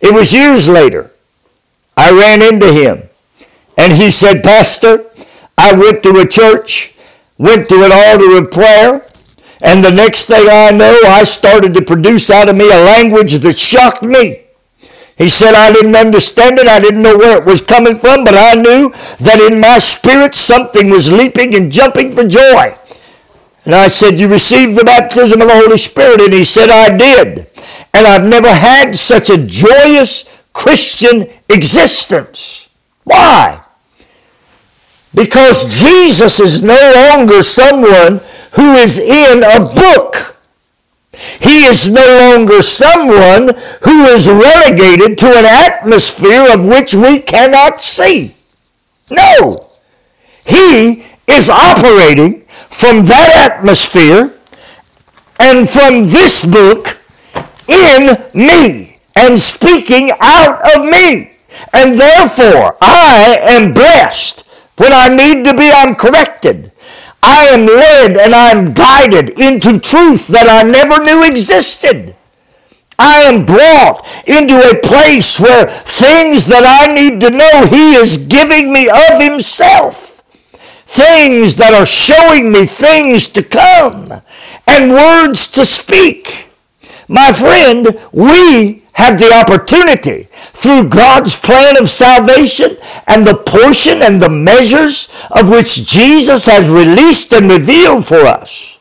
It 0.00 0.14
was 0.14 0.32
years 0.32 0.66
later. 0.66 1.10
I 1.94 2.12
ran 2.12 2.40
into 2.40 2.72
him 2.72 3.05
and 3.76 3.92
he 3.92 4.10
said, 4.10 4.42
Pastor, 4.42 5.04
I 5.58 5.74
went 5.74 6.02
to 6.02 6.18
a 6.18 6.26
church, 6.26 6.94
went 7.38 7.68
to 7.68 7.84
an 7.84 7.92
altar 7.92 8.38
of 8.38 8.50
prayer, 8.50 9.06
and 9.60 9.84
the 9.84 9.90
next 9.90 10.26
thing 10.26 10.46
I 10.50 10.70
know, 10.70 11.00
I 11.06 11.24
started 11.24 11.74
to 11.74 11.82
produce 11.82 12.30
out 12.30 12.48
of 12.48 12.56
me 12.56 12.70
a 12.70 12.84
language 12.84 13.34
that 13.34 13.58
shocked 13.58 14.02
me. 14.02 14.42
He 15.16 15.30
said, 15.30 15.54
I 15.54 15.72
didn't 15.72 15.96
understand 15.96 16.58
it. 16.58 16.68
I 16.68 16.78
didn't 16.78 17.02
know 17.02 17.16
where 17.16 17.38
it 17.38 17.46
was 17.46 17.62
coming 17.62 17.98
from, 17.98 18.24
but 18.24 18.34
I 18.34 18.54
knew 18.54 18.90
that 19.20 19.40
in 19.50 19.60
my 19.60 19.78
spirit 19.78 20.34
something 20.34 20.90
was 20.90 21.10
leaping 21.10 21.54
and 21.54 21.72
jumping 21.72 22.12
for 22.12 22.28
joy. 22.28 22.76
And 23.64 23.74
I 23.74 23.88
said, 23.88 24.20
You 24.20 24.28
received 24.28 24.78
the 24.78 24.84
baptism 24.84 25.40
of 25.40 25.48
the 25.48 25.54
Holy 25.54 25.78
Spirit? 25.78 26.20
And 26.20 26.34
he 26.34 26.44
said, 26.44 26.68
I 26.68 26.94
did. 26.96 27.46
And 27.94 28.06
I've 28.06 28.24
never 28.24 28.52
had 28.52 28.94
such 28.94 29.30
a 29.30 29.38
joyous 29.38 30.30
Christian 30.52 31.30
existence. 31.48 32.68
Why? 33.04 33.65
Because 35.16 35.64
Jesus 35.64 36.38
is 36.38 36.62
no 36.62 36.76
longer 36.94 37.42
someone 37.42 38.20
who 38.52 38.74
is 38.76 38.98
in 38.98 39.42
a 39.42 39.60
book. 39.60 40.36
He 41.40 41.64
is 41.64 41.90
no 41.90 42.04
longer 42.04 42.60
someone 42.60 43.56
who 43.82 44.04
is 44.04 44.28
relegated 44.28 45.16
to 45.18 45.28
an 45.28 45.46
atmosphere 45.46 46.46
of 46.52 46.66
which 46.66 46.94
we 46.94 47.20
cannot 47.20 47.80
see. 47.80 48.36
No. 49.10 49.70
He 50.44 51.06
is 51.26 51.48
operating 51.48 52.42
from 52.68 53.06
that 53.06 53.50
atmosphere 53.50 54.38
and 55.40 55.68
from 55.68 56.02
this 56.04 56.44
book 56.44 56.98
in 57.66 58.16
me 58.34 59.00
and 59.16 59.40
speaking 59.40 60.10
out 60.20 60.60
of 60.76 60.84
me. 60.84 61.32
And 61.72 61.98
therefore, 61.98 62.76
I 62.82 63.38
am 63.40 63.72
blessed. 63.72 64.45
When 64.76 64.92
I 64.92 65.08
need 65.08 65.44
to 65.44 65.54
be, 65.54 65.70
I'm 65.72 65.94
corrected. 65.94 66.72
I 67.22 67.46
am 67.46 67.66
led 67.66 68.16
and 68.16 68.34
I'm 68.34 68.72
guided 68.72 69.30
into 69.30 69.80
truth 69.80 70.28
that 70.28 70.48
I 70.48 70.62
never 70.62 71.02
knew 71.02 71.24
existed. 71.24 72.14
I 72.98 73.22
am 73.22 73.44
brought 73.44 74.06
into 74.26 74.56
a 74.56 74.80
place 74.80 75.38
where 75.40 75.68
things 75.84 76.46
that 76.46 76.64
I 76.64 76.92
need 76.92 77.20
to 77.20 77.30
know 77.30 77.66
He 77.66 77.94
is 77.94 78.26
giving 78.26 78.72
me 78.72 78.88
of 78.88 79.20
Himself. 79.20 80.22
Things 80.86 81.56
that 81.56 81.74
are 81.74 81.84
showing 81.84 82.52
me 82.52 82.64
things 82.64 83.28
to 83.28 83.42
come 83.42 84.22
and 84.66 84.92
words 84.92 85.48
to 85.48 85.64
speak. 85.64 86.48
My 87.08 87.32
friend, 87.32 87.98
we 88.12 88.85
have 88.96 89.18
the 89.18 89.30
opportunity 89.30 90.26
through 90.52 90.88
God's 90.88 91.36
plan 91.36 91.76
of 91.76 91.90
salvation 91.90 92.78
and 93.06 93.26
the 93.26 93.36
portion 93.36 94.00
and 94.00 94.20
the 94.22 94.30
measures 94.30 95.12
of 95.30 95.50
which 95.50 95.86
Jesus 95.86 96.46
has 96.46 96.66
released 96.68 97.32
and 97.34 97.50
revealed 97.50 98.06
for 98.06 98.20
us 98.20 98.80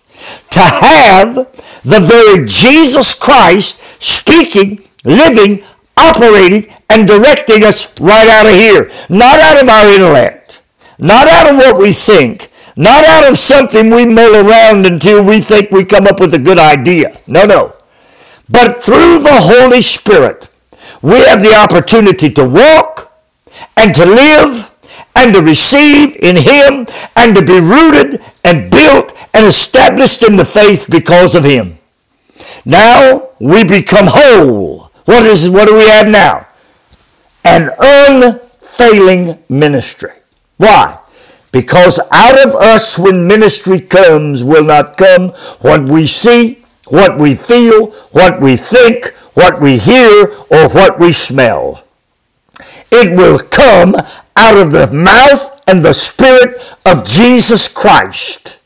to 0.51 0.59
have 0.61 1.35
the 1.83 1.99
very 1.99 2.47
Jesus 2.47 3.13
Christ 3.13 3.83
speaking, 3.99 4.81
living, 5.03 5.65
operating, 5.97 6.73
and 6.89 7.05
directing 7.05 7.65
us 7.65 7.99
right 7.99 8.27
out 8.27 8.45
of 8.45 8.53
here. 8.53 8.89
Not 9.09 9.41
out 9.41 9.61
of 9.61 9.67
our 9.67 9.89
intellect, 9.89 10.61
not 10.97 11.27
out 11.27 11.51
of 11.51 11.57
what 11.57 11.77
we 11.77 11.91
think, 11.91 12.49
not 12.77 13.03
out 13.03 13.29
of 13.29 13.37
something 13.37 13.89
we 13.89 14.05
mull 14.05 14.47
around 14.47 14.85
until 14.85 15.21
we 15.25 15.41
think 15.41 15.71
we 15.71 15.83
come 15.83 16.07
up 16.07 16.21
with 16.21 16.33
a 16.33 16.39
good 16.39 16.57
idea. 16.57 17.19
No, 17.27 17.45
no. 17.45 17.75
But 18.49 18.83
through 18.83 19.19
the 19.19 19.39
Holy 19.41 19.81
Spirit, 19.81 20.49
we 21.01 21.19
have 21.19 21.41
the 21.41 21.55
opportunity 21.55 22.29
to 22.31 22.47
walk 22.47 23.11
and 23.77 23.93
to 23.95 24.05
live 24.05 24.71
and 25.15 25.33
to 25.33 25.41
receive 25.41 26.15
in 26.17 26.35
Him 26.35 26.87
and 27.15 27.35
to 27.35 27.41
be 27.41 27.59
rooted 27.59 28.21
and 28.43 28.71
built 28.71 29.13
and 29.33 29.45
established 29.45 30.23
in 30.23 30.35
the 30.35 30.45
faith 30.45 30.85
because 30.89 31.35
of 31.35 31.43
Him. 31.43 31.77
Now 32.65 33.29
we 33.39 33.63
become 33.63 34.07
whole. 34.09 34.91
What 35.05 35.23
is 35.23 35.49
what 35.49 35.67
do 35.67 35.75
we 35.75 35.85
have 35.85 36.07
now? 36.07 36.47
An 37.43 37.71
unfailing 37.79 39.37
ministry. 39.49 40.11
Why? 40.57 40.99
Because 41.51 41.99
out 42.11 42.43
of 42.45 42.55
us 42.55 42.97
when 42.97 43.27
ministry 43.27 43.79
comes 43.79 44.43
will 44.43 44.63
not 44.63 44.97
come 44.97 45.29
what 45.61 45.87
we 45.87 46.07
see, 46.07 46.64
what 46.87 47.17
we 47.17 47.35
feel, 47.35 47.91
what 48.11 48.41
we 48.41 48.55
think, 48.55 49.13
what 49.33 49.61
we 49.61 49.77
hear, 49.77 50.27
or 50.49 50.69
what 50.69 50.99
we 50.99 51.11
smell. 51.11 51.83
It 52.91 53.15
will 53.15 53.39
come 53.39 53.95
out 54.35 54.57
of 54.57 54.71
the 54.71 54.91
mouth 54.91 55.61
and 55.67 55.83
the 55.83 55.93
spirit 55.93 56.61
of 56.85 57.05
Jesus 57.05 57.67
Christ. 57.67 58.59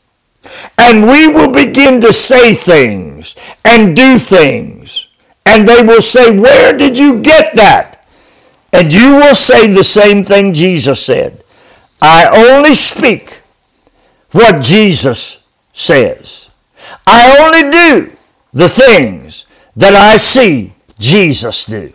And 0.76 1.06
we 1.06 1.28
will 1.28 1.52
begin 1.52 2.00
to 2.00 2.12
say 2.12 2.54
things 2.54 3.36
and 3.64 3.96
do 3.96 4.18
things. 4.18 5.08
And 5.46 5.66
they 5.66 5.82
will 5.82 6.02
say, 6.02 6.38
Where 6.38 6.76
did 6.76 6.98
you 6.98 7.20
get 7.20 7.54
that? 7.56 8.06
And 8.72 8.92
you 8.92 9.16
will 9.16 9.34
say 9.34 9.72
the 9.72 9.84
same 9.84 10.24
thing 10.24 10.54
Jesus 10.54 11.04
said. 11.04 11.42
I 12.00 12.26
only 12.52 12.74
speak 12.74 13.40
what 14.32 14.62
Jesus 14.62 15.46
says. 15.72 16.49
I 17.06 17.36
only 17.38 17.70
do 17.70 18.16
the 18.52 18.68
things 18.68 19.46
that 19.76 19.94
I 19.94 20.16
see 20.16 20.72
Jesus 20.98 21.64
do. 21.64 21.92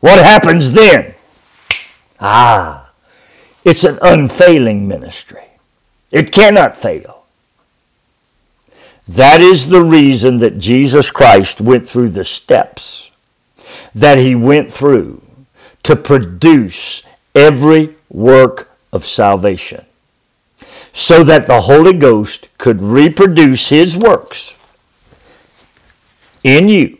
What 0.00 0.18
happens 0.18 0.72
then? 0.72 1.14
Ah, 2.20 2.90
it's 3.64 3.84
an 3.84 3.98
unfailing 4.02 4.88
ministry. 4.88 5.44
It 6.10 6.32
cannot 6.32 6.76
fail. 6.76 7.24
That 9.08 9.40
is 9.40 9.68
the 9.68 9.82
reason 9.82 10.38
that 10.38 10.58
Jesus 10.58 11.10
Christ 11.10 11.60
went 11.60 11.88
through 11.88 12.10
the 12.10 12.24
steps 12.24 13.10
that 13.94 14.18
he 14.18 14.34
went 14.34 14.72
through 14.72 15.22
to 15.82 15.96
produce 15.96 17.02
every 17.34 17.96
work 18.08 18.70
of 18.92 19.04
salvation 19.04 19.84
so 20.92 21.24
that 21.24 21.46
the 21.46 21.62
Holy 21.62 21.92
Ghost 21.92 22.48
could 22.58 22.82
reproduce 22.82 23.70
his 23.70 23.96
works 23.96 24.58
in 26.44 26.68
you. 26.68 26.98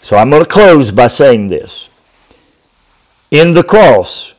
So 0.00 0.16
I'm 0.16 0.30
going 0.30 0.42
to 0.42 0.48
close 0.48 0.90
by 0.90 1.06
saying 1.06 1.48
this. 1.48 1.88
In 3.30 3.52
the 3.52 3.62
cross, 3.62 4.34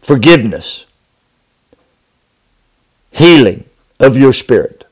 forgiveness 0.00 0.86
healing 3.12 3.64
of 4.00 4.16
your 4.16 4.32
spirit, 4.32 4.84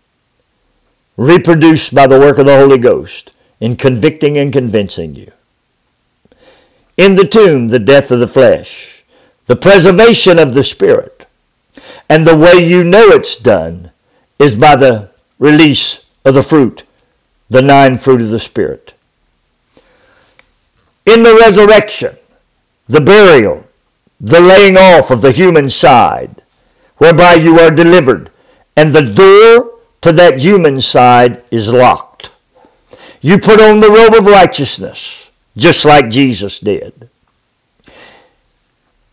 reproduced 1.17 1.95
by 1.95 2.07
the 2.07 2.19
work 2.19 2.39
of 2.39 2.47
the 2.47 2.57
Holy 2.57 2.79
Ghost 2.79 3.33
in 3.59 3.77
convicting 3.77 4.37
and 4.39 4.53
convincing 4.53 5.17
you. 5.17 5.33
In 6.97 7.15
the 7.15 7.27
tomb, 7.27 7.69
the 7.69 7.79
death 7.79 8.11
of 8.11 8.21
the 8.21 8.29
flesh, 8.29 9.05
the 9.47 9.57
preservation 9.57 10.39
of 10.39 10.55
the 10.55 10.63
spirit, 10.63 11.20
and 12.11 12.27
the 12.27 12.37
way 12.37 12.55
you 12.55 12.83
know 12.83 13.07
it's 13.11 13.37
done 13.37 13.93
is 14.41 14.59
by 14.59 14.75
the 14.75 15.11
release 15.39 16.05
of 16.25 16.35
the 16.35 16.43
fruit, 16.43 16.83
the 17.49 17.63
nine 17.63 17.97
fruit 17.97 18.21
of 18.21 18.31
the 18.31 18.41
Spirit. 18.41 18.95
In 21.07 21.23
the 21.23 21.37
resurrection, 21.37 22.17
the 22.89 23.01
burial, 23.01 23.65
the 24.21 24.41
laying 24.41 24.77
off 24.77 25.13
of 25.13 25.23
the 25.23 25.31
human 25.31 25.71
side, 25.71 26.43
whereby 26.97 27.35
you 27.35 27.61
are 27.61 27.71
delivered, 27.71 28.31
and 28.77 28.93
the 28.93 29.03
door 29.03 29.79
to 30.01 30.13
that 30.13 30.41
human 30.41 30.81
side 30.81 31.45
is 31.53 31.73
locked. 31.73 32.33
You 33.21 33.39
put 33.39 33.61
on 33.61 33.79
the 33.79 33.91
robe 33.91 34.15
of 34.15 34.27
righteousness, 34.27 35.31
just 35.57 35.85
like 35.85 36.11
Jesus 36.11 36.59
did. 36.59 37.09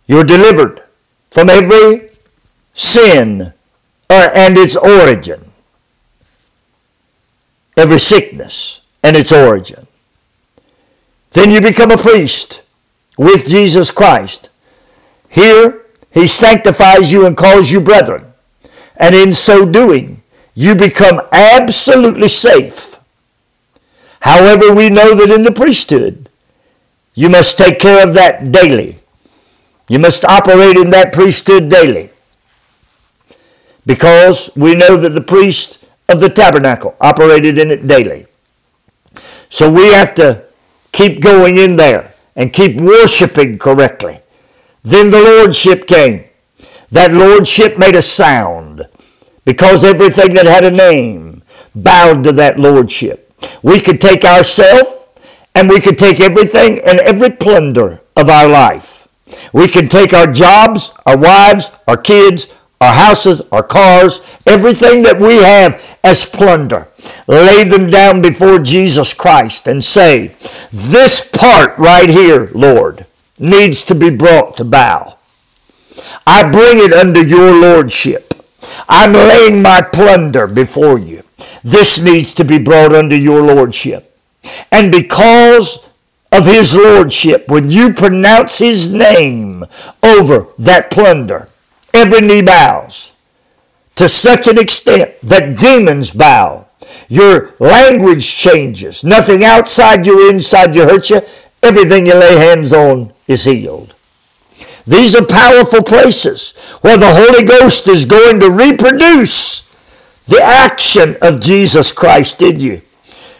You're 0.07 0.23
delivered 0.23 0.81
from 1.29 1.49
every 1.49 2.06
sin 2.77 3.53
uh, 4.09 4.29
and 4.33 4.57
its 4.57 4.75
origin, 4.75 5.51
every 7.75 7.99
sickness 7.99 8.81
and 9.03 9.15
its 9.15 9.33
origin. 9.33 9.87
Then 11.31 11.51
you 11.51 11.59
become 11.59 11.91
a 11.91 11.97
priest 11.97 12.63
with 13.17 13.47
Jesus 13.47 13.91
Christ. 13.91 14.49
Here, 15.27 15.85
he 16.11 16.27
sanctifies 16.27 17.11
you 17.11 17.25
and 17.25 17.35
calls 17.35 17.71
you 17.71 17.81
brethren. 17.81 18.33
And 18.95 19.13
in 19.13 19.33
so 19.33 19.69
doing, 19.69 20.21
you 20.55 20.73
become 20.73 21.21
absolutely 21.31 22.29
safe. 22.29 22.95
However, 24.21 24.73
we 24.73 24.89
know 24.89 25.13
that 25.15 25.29
in 25.29 25.43
the 25.43 25.51
priesthood, 25.51 26.29
you 27.13 27.29
must 27.29 27.57
take 27.57 27.79
care 27.79 28.07
of 28.07 28.13
that 28.13 28.51
daily. 28.51 28.97
You 29.89 29.99
must 29.99 30.25
operate 30.25 30.77
in 30.77 30.91
that 30.91 31.13
priesthood 31.13 31.69
daily 31.69 32.11
because 33.87 34.51
we 34.55 34.75
know 34.75 34.97
that 34.97 35.11
the 35.11 35.21
priest 35.21 35.85
of 36.09 36.19
the 36.19 36.29
tabernacle 36.29 36.95
operated 36.99 37.57
in 37.57 37.71
it 37.71 37.87
daily. 37.87 38.27
So 39.49 39.71
we 39.71 39.87
have 39.93 40.13
to 40.15 40.43
keep 40.91 41.21
going 41.21 41.57
in 41.57 41.77
there 41.77 42.13
and 42.35 42.51
keep 42.51 42.79
worshiping 42.79 43.57
correctly. 43.57 44.19
Then 44.83 45.09
the 45.09 45.21
lordship 45.21 45.87
came. 45.87 46.25
That 46.91 47.13
lordship 47.13 47.77
made 47.77 47.95
a 47.95 48.01
sound 48.01 48.85
because 49.45 49.83
everything 49.85 50.33
that 50.33 50.45
had 50.45 50.65
a 50.65 50.71
name 50.71 51.43
bowed 51.73 52.23
to 52.25 52.33
that 52.33 52.59
lordship. 52.59 53.33
We 53.63 53.79
could 53.79 54.01
take 54.01 54.25
ourselves 54.25 55.07
and 55.55 55.69
we 55.69 55.79
could 55.79 55.97
take 55.97 56.19
everything 56.19 56.79
and 56.79 56.99
every 56.99 57.29
plunder 57.29 58.01
of 58.15 58.29
our 58.29 58.47
life. 58.47 59.07
We 59.53 59.67
could 59.67 59.89
take 59.89 60.13
our 60.13 60.31
jobs, 60.31 60.93
our 61.05 61.17
wives, 61.17 61.69
our 61.87 61.97
kids, 61.97 62.53
our 62.79 62.93
houses, 62.93 63.41
our 63.51 63.63
cars, 63.63 64.21
everything 64.45 65.03
that 65.03 65.19
we 65.19 65.37
have 65.37 65.81
as 66.03 66.25
plunder. 66.25 66.87
Lay 67.27 67.63
them 67.63 67.89
down 67.89 68.21
before 68.21 68.59
Jesus 68.59 69.13
Christ 69.13 69.67
and 69.67 69.83
say, 69.83 70.35
This 70.71 71.27
part 71.29 71.77
right 71.77 72.09
here, 72.09 72.49
Lord, 72.53 73.05
needs 73.39 73.83
to 73.85 73.95
be 73.95 74.09
brought 74.09 74.57
to 74.57 74.63
bow. 74.63 75.17
I 76.25 76.49
bring 76.51 76.79
it 76.79 76.93
under 76.93 77.23
your 77.23 77.53
lordship. 77.53 78.33
I'm 78.87 79.13
laying 79.13 79.61
my 79.61 79.81
plunder 79.81 80.47
before 80.47 80.99
you. 80.99 81.23
This 81.63 81.99
needs 81.99 82.33
to 82.35 82.43
be 82.43 82.57
brought 82.57 82.93
under 82.93 83.15
your 83.15 83.41
lordship. 83.41 84.17
And 84.71 84.91
because 84.91 85.93
of 86.31 86.45
his 86.45 86.75
lordship, 86.75 87.47
when 87.47 87.69
you 87.69 87.93
pronounce 87.93 88.59
his 88.59 88.91
name 88.91 89.65
over 90.03 90.47
that 90.57 90.91
plunder, 90.91 91.49
every 91.97 92.21
knee 92.21 92.41
bows 92.41 93.13
to 93.95 94.07
such 94.07 94.47
an 94.47 94.57
extent 94.59 95.15
that 95.23 95.57
demons 95.57 96.11
bow. 96.11 96.67
Your 97.09 97.53
language 97.59 98.35
changes. 98.35 99.03
Nothing 99.03 99.43
outside 99.43 100.05
you, 100.05 100.29
inside 100.29 100.75
you 100.75 100.83
hurts 100.83 101.09
you. 101.09 101.21
Everything 101.63 102.05
you 102.05 102.13
lay 102.13 102.35
hands 102.35 102.73
on 102.73 103.13
is 103.27 103.45
healed. 103.45 103.95
These 104.85 105.15
are 105.15 105.25
powerful 105.25 105.83
places 105.83 106.55
where 106.81 106.97
the 106.97 107.11
Holy 107.11 107.43
Ghost 107.43 107.87
is 107.87 108.05
going 108.05 108.39
to 108.39 108.49
reproduce 108.49 109.67
the 110.27 110.41
action 110.41 111.17
of 111.21 111.41
Jesus 111.41 111.91
Christ 111.91 112.41
in 112.41 112.59
you 112.59 112.81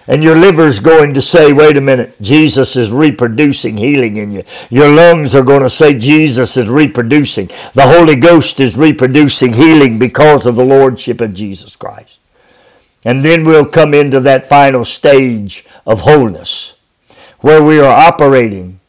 and 0.08 0.24
your 0.24 0.38
liver's 0.38 0.80
going 0.80 1.14
to 1.14 1.22
say, 1.22 1.52
wait 1.52 1.76
a 1.76 1.82
minute, 1.82 2.20
Jesus 2.22 2.78
is 2.78 2.92
reproducing 2.92 3.76
healing 3.76 4.16
in 4.16 4.32
you. 4.32 4.44
Your 4.70 4.90
lungs 4.90 5.36
are 5.36 5.44
going 5.44 5.64
to 5.64 5.70
say, 5.70 5.98
Jesus 5.98 6.56
is 6.56 6.70
reproducing. 6.70 7.48
The 7.74 7.88
Holy 7.88 8.16
Ghost 8.16 8.62
is 8.62 8.78
reproducing 8.78 9.54
healing 9.54 10.00
because 10.00 10.46
of 10.46 10.56
the 10.56 10.66
Lordship 10.66 11.20
of 11.20 11.34
Jesus 11.34 11.76
Christ. 11.76 12.22
And 13.04 13.24
then 13.24 13.46
we'll 13.46 13.66
come 13.66 13.94
into 13.94 14.22
that 14.22 14.48
final 14.48 14.86
stage 14.86 15.66
of 15.86 16.02
wholeness 16.02 16.82
where 17.40 17.62
we 17.62 17.80
are 17.80 17.94
operating 17.94 18.80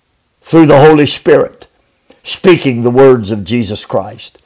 through 0.41 0.67
the 0.67 0.81
Holy 0.81 1.07
Spirit, 1.07 1.67
speaking 2.23 2.83
the 2.83 2.91
words 2.91 3.31
of 3.31 3.45
Jesus 3.45 3.85
Christ. 3.85 4.41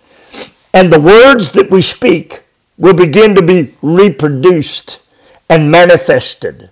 And 0.73 0.91
the 0.91 1.01
words 1.01 1.53
that 1.53 1.71
we 1.71 1.83
speak 1.83 2.43
will 2.79 2.95
begin 2.95 3.35
to 3.35 3.43
be 3.43 3.75
reproduced 3.83 5.03
and 5.53 5.71
manifested 5.71 6.71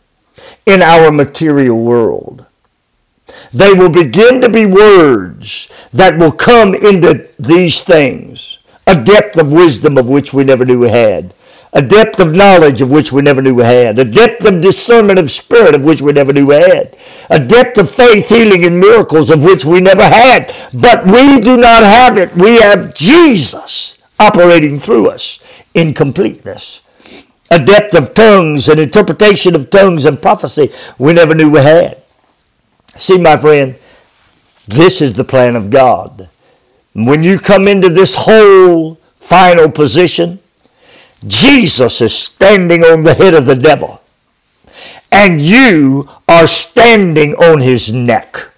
in 0.64 0.80
our 0.80 1.12
material 1.12 1.78
world. 1.78 2.46
They 3.52 3.74
will 3.74 3.90
begin 3.90 4.40
to 4.40 4.48
be 4.48 4.64
words 4.64 5.68
that 5.92 6.16
will 6.16 6.32
come 6.32 6.74
into 6.74 7.28
these 7.38 7.82
things, 7.82 8.58
a 8.86 9.04
depth 9.04 9.36
of 9.36 9.52
wisdom 9.52 9.98
of 9.98 10.08
which 10.08 10.32
we 10.32 10.44
never 10.44 10.64
knew 10.64 10.78
we 10.78 10.88
had, 10.88 11.34
a 11.74 11.82
depth 11.82 12.20
of 12.20 12.32
knowledge 12.32 12.80
of 12.80 12.90
which 12.90 13.12
we 13.12 13.20
never 13.20 13.42
knew 13.42 13.54
we 13.54 13.64
had, 13.64 13.98
a 13.98 14.04
depth 14.06 14.46
of 14.46 14.62
discernment 14.62 15.18
of 15.18 15.30
spirit 15.30 15.74
of 15.74 15.84
which 15.84 16.00
we 16.00 16.12
never 16.12 16.32
knew 16.32 16.46
we 16.46 16.54
had, 16.54 16.96
a 17.28 17.38
depth 17.38 17.76
of 17.76 17.90
faith, 17.90 18.30
healing, 18.30 18.64
and 18.64 18.80
miracles 18.80 19.28
of 19.28 19.44
which 19.44 19.66
we 19.66 19.82
never 19.82 20.04
had. 20.08 20.54
But 20.72 21.04
we 21.04 21.38
do 21.40 21.58
not 21.58 21.82
have 21.82 22.16
it. 22.16 22.34
We 22.34 22.56
have 22.56 22.94
Jesus 22.94 24.02
operating 24.18 24.78
through 24.78 25.10
us 25.10 25.38
in 25.74 25.92
completeness 25.92 26.80
a 27.50 27.58
depth 27.58 27.94
of 27.94 28.14
tongues 28.14 28.68
and 28.68 28.78
interpretation 28.78 29.54
of 29.54 29.70
tongues 29.70 30.06
and 30.06 30.22
prophecy 30.22 30.72
we 30.98 31.12
never 31.12 31.34
knew 31.34 31.50
we 31.50 31.60
had. 31.60 32.00
See, 32.96 33.18
my 33.18 33.36
friend, 33.36 33.76
this 34.68 35.02
is 35.02 35.14
the 35.14 35.24
plan 35.24 35.56
of 35.56 35.70
God. 35.70 36.28
When 36.92 37.22
you 37.22 37.38
come 37.38 37.66
into 37.66 37.88
this 37.88 38.14
whole 38.14 38.96
final 39.16 39.70
position, 39.70 40.38
Jesus 41.26 42.00
is 42.00 42.14
standing 42.14 42.84
on 42.84 43.02
the 43.02 43.14
head 43.14 43.34
of 43.34 43.46
the 43.46 43.56
devil, 43.56 44.00
and 45.12 45.40
you 45.40 46.08
are 46.28 46.46
standing 46.46 47.34
on 47.34 47.60
his 47.60 47.92
neck. 47.92 48.48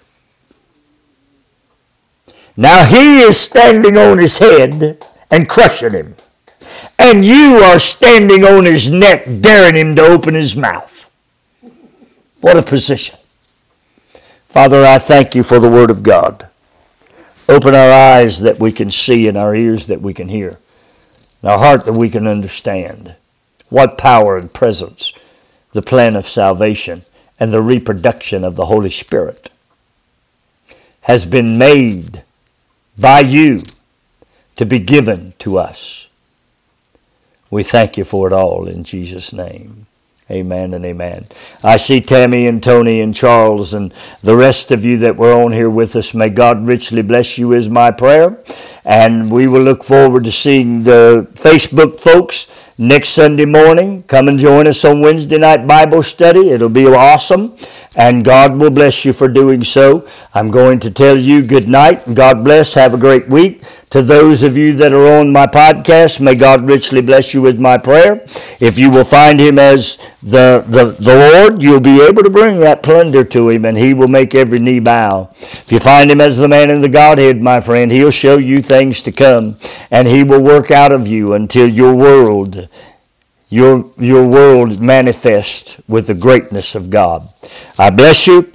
Now 2.55 2.85
he 2.85 3.21
is 3.21 3.37
standing 3.37 3.97
on 3.97 4.19
his 4.19 4.37
head 4.37 5.03
and 5.31 5.49
crushing 5.49 5.93
him 5.93 6.15
and 6.97 7.25
you 7.25 7.61
are 7.63 7.79
standing 7.79 8.43
on 8.43 8.65
his 8.65 8.91
neck, 8.91 9.25
daring 9.41 9.75
him 9.75 9.95
to 9.95 10.01
open 10.01 10.33
his 10.33 10.55
mouth. 10.55 11.11
What 12.41 12.57
a 12.57 12.63
position. 12.63 13.17
Father, 14.47 14.85
I 14.85 14.99
thank 14.99 15.35
you 15.35 15.43
for 15.43 15.59
the 15.59 15.69
Word 15.69 15.89
of 15.89 16.03
God. 16.03 16.49
Open 17.49 17.73
our 17.75 17.91
eyes 17.91 18.39
that 18.41 18.59
we 18.59 18.71
can 18.71 18.91
see 18.91 19.27
and 19.27 19.37
our 19.37 19.55
ears 19.55 19.87
that 19.87 20.01
we 20.01 20.13
can 20.13 20.29
hear, 20.29 20.59
and 21.41 21.51
our 21.51 21.57
heart 21.57 21.85
that 21.85 21.97
we 21.97 22.09
can 22.09 22.27
understand. 22.27 23.15
What 23.69 23.97
power 23.97 24.37
and 24.37 24.53
presence 24.53 25.13
the 25.71 25.81
plan 25.81 26.15
of 26.15 26.27
salvation 26.27 27.03
and 27.39 27.51
the 27.51 27.61
reproduction 27.61 28.43
of 28.43 28.55
the 28.55 28.67
Holy 28.67 28.89
Spirit 28.89 29.49
has 31.01 31.25
been 31.25 31.57
made 31.57 32.23
by 32.97 33.19
you 33.19 33.59
to 34.55 34.65
be 34.65 34.79
given 34.79 35.33
to 35.39 35.57
us. 35.57 36.09
We 37.53 37.61
thank 37.61 37.97
you 37.97 38.03
for 38.03 38.25
it 38.25 38.33
all 38.33 38.67
in 38.67 38.83
Jesus' 38.83 39.31
name. 39.31 39.85
Amen 40.31 40.73
and 40.73 40.83
amen. 40.83 41.27
I 41.63 41.77
see 41.77 42.01
Tammy 42.01 42.47
and 42.47 42.63
Tony 42.63 42.99
and 42.99 43.13
Charles 43.13 43.75
and 43.75 43.93
the 44.23 44.35
rest 44.35 44.71
of 44.71 44.83
you 44.83 44.97
that 44.97 45.17
were 45.17 45.33
on 45.33 45.51
here 45.51 45.69
with 45.69 45.95
us. 45.95 46.15
May 46.15 46.29
God 46.29 46.65
richly 46.65 47.03
bless 47.03 47.37
you, 47.37 47.53
is 47.53 47.69
my 47.69 47.91
prayer. 47.91 48.39
And 48.83 49.29
we 49.29 49.47
will 49.47 49.61
look 49.61 49.83
forward 49.83 50.23
to 50.23 50.31
seeing 50.31 50.81
the 50.81 51.27
Facebook 51.35 51.99
folks 51.99 52.51
next 52.79 53.09
Sunday 53.09 53.45
morning. 53.45 54.01
Come 54.03 54.29
and 54.29 54.39
join 54.39 54.65
us 54.65 54.83
on 54.83 55.01
Wednesday 55.01 55.37
night 55.37 55.67
Bible 55.67 56.01
study. 56.01 56.49
It'll 56.49 56.69
be 56.69 56.87
awesome. 56.87 57.55
And 57.95 58.25
God 58.25 58.57
will 58.57 58.71
bless 58.71 59.05
you 59.05 59.13
for 59.13 59.27
doing 59.27 59.63
so. 59.63 60.07
I'm 60.33 60.49
going 60.49 60.79
to 60.79 60.91
tell 60.91 61.15
you 61.17 61.45
good 61.45 61.67
night 61.67 62.01
God 62.13 62.43
bless. 62.43 62.73
Have 62.73 62.93
a 62.93 62.97
great 62.97 63.27
week. 63.27 63.63
To 63.91 64.01
those 64.01 64.41
of 64.41 64.57
you 64.57 64.73
that 64.73 64.91
are 64.91 65.19
on 65.19 65.31
my 65.31 65.45
podcast, 65.45 66.19
may 66.19 66.33
God 66.33 66.63
richly 66.63 66.99
bless 66.99 67.35
you 67.35 67.43
with 67.43 67.59
my 67.59 67.77
prayer. 67.77 68.23
If 68.59 68.79
you 68.79 68.89
will 68.89 69.03
find 69.03 69.39
him 69.39 69.59
as 69.59 69.97
the, 70.23 70.65
the, 70.67 70.85
the 70.99 71.15
Lord, 71.15 71.61
you'll 71.61 71.79
be 71.79 72.01
able 72.01 72.23
to 72.23 72.29
bring 72.31 72.59
that 72.61 72.81
plunder 72.81 73.23
to 73.25 73.49
him 73.49 73.65
and 73.65 73.77
he 73.77 73.93
will 73.93 74.07
make 74.07 74.33
every 74.33 74.57
knee 74.57 74.79
bow. 74.79 75.29
If 75.39 75.71
you 75.71 75.79
find 75.79 76.09
him 76.09 76.21
as 76.21 76.39
the 76.39 76.47
man 76.47 76.71
in 76.71 76.81
the 76.81 76.89
Godhead, 76.89 77.39
my 77.39 77.61
friend, 77.61 77.91
he'll 77.91 78.09
show 78.09 78.37
you 78.37 78.63
things 78.63 79.03
to 79.03 79.11
come 79.11 79.57
and 79.91 80.07
he 80.07 80.23
will 80.23 80.41
work 80.41 80.71
out 80.71 80.91
of 80.91 81.07
you 81.07 81.33
until 81.33 81.67
your 81.67 81.93
world 81.93 82.67
your, 83.53 83.91
your 83.99 84.27
world 84.27 84.81
manifest 84.81 85.79
with 85.87 86.07
the 86.07 86.15
greatness 86.15 86.73
of 86.73 86.89
God. 86.89 87.21
I 87.77 87.91
bless 87.91 88.25
you. 88.25 88.51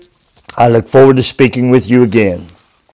I 0.56 0.68
look 0.68 0.88
forward 0.88 1.18
to 1.18 1.22
speaking 1.22 1.70
with 1.70 1.88
you 1.88 2.02
again. 2.02 2.46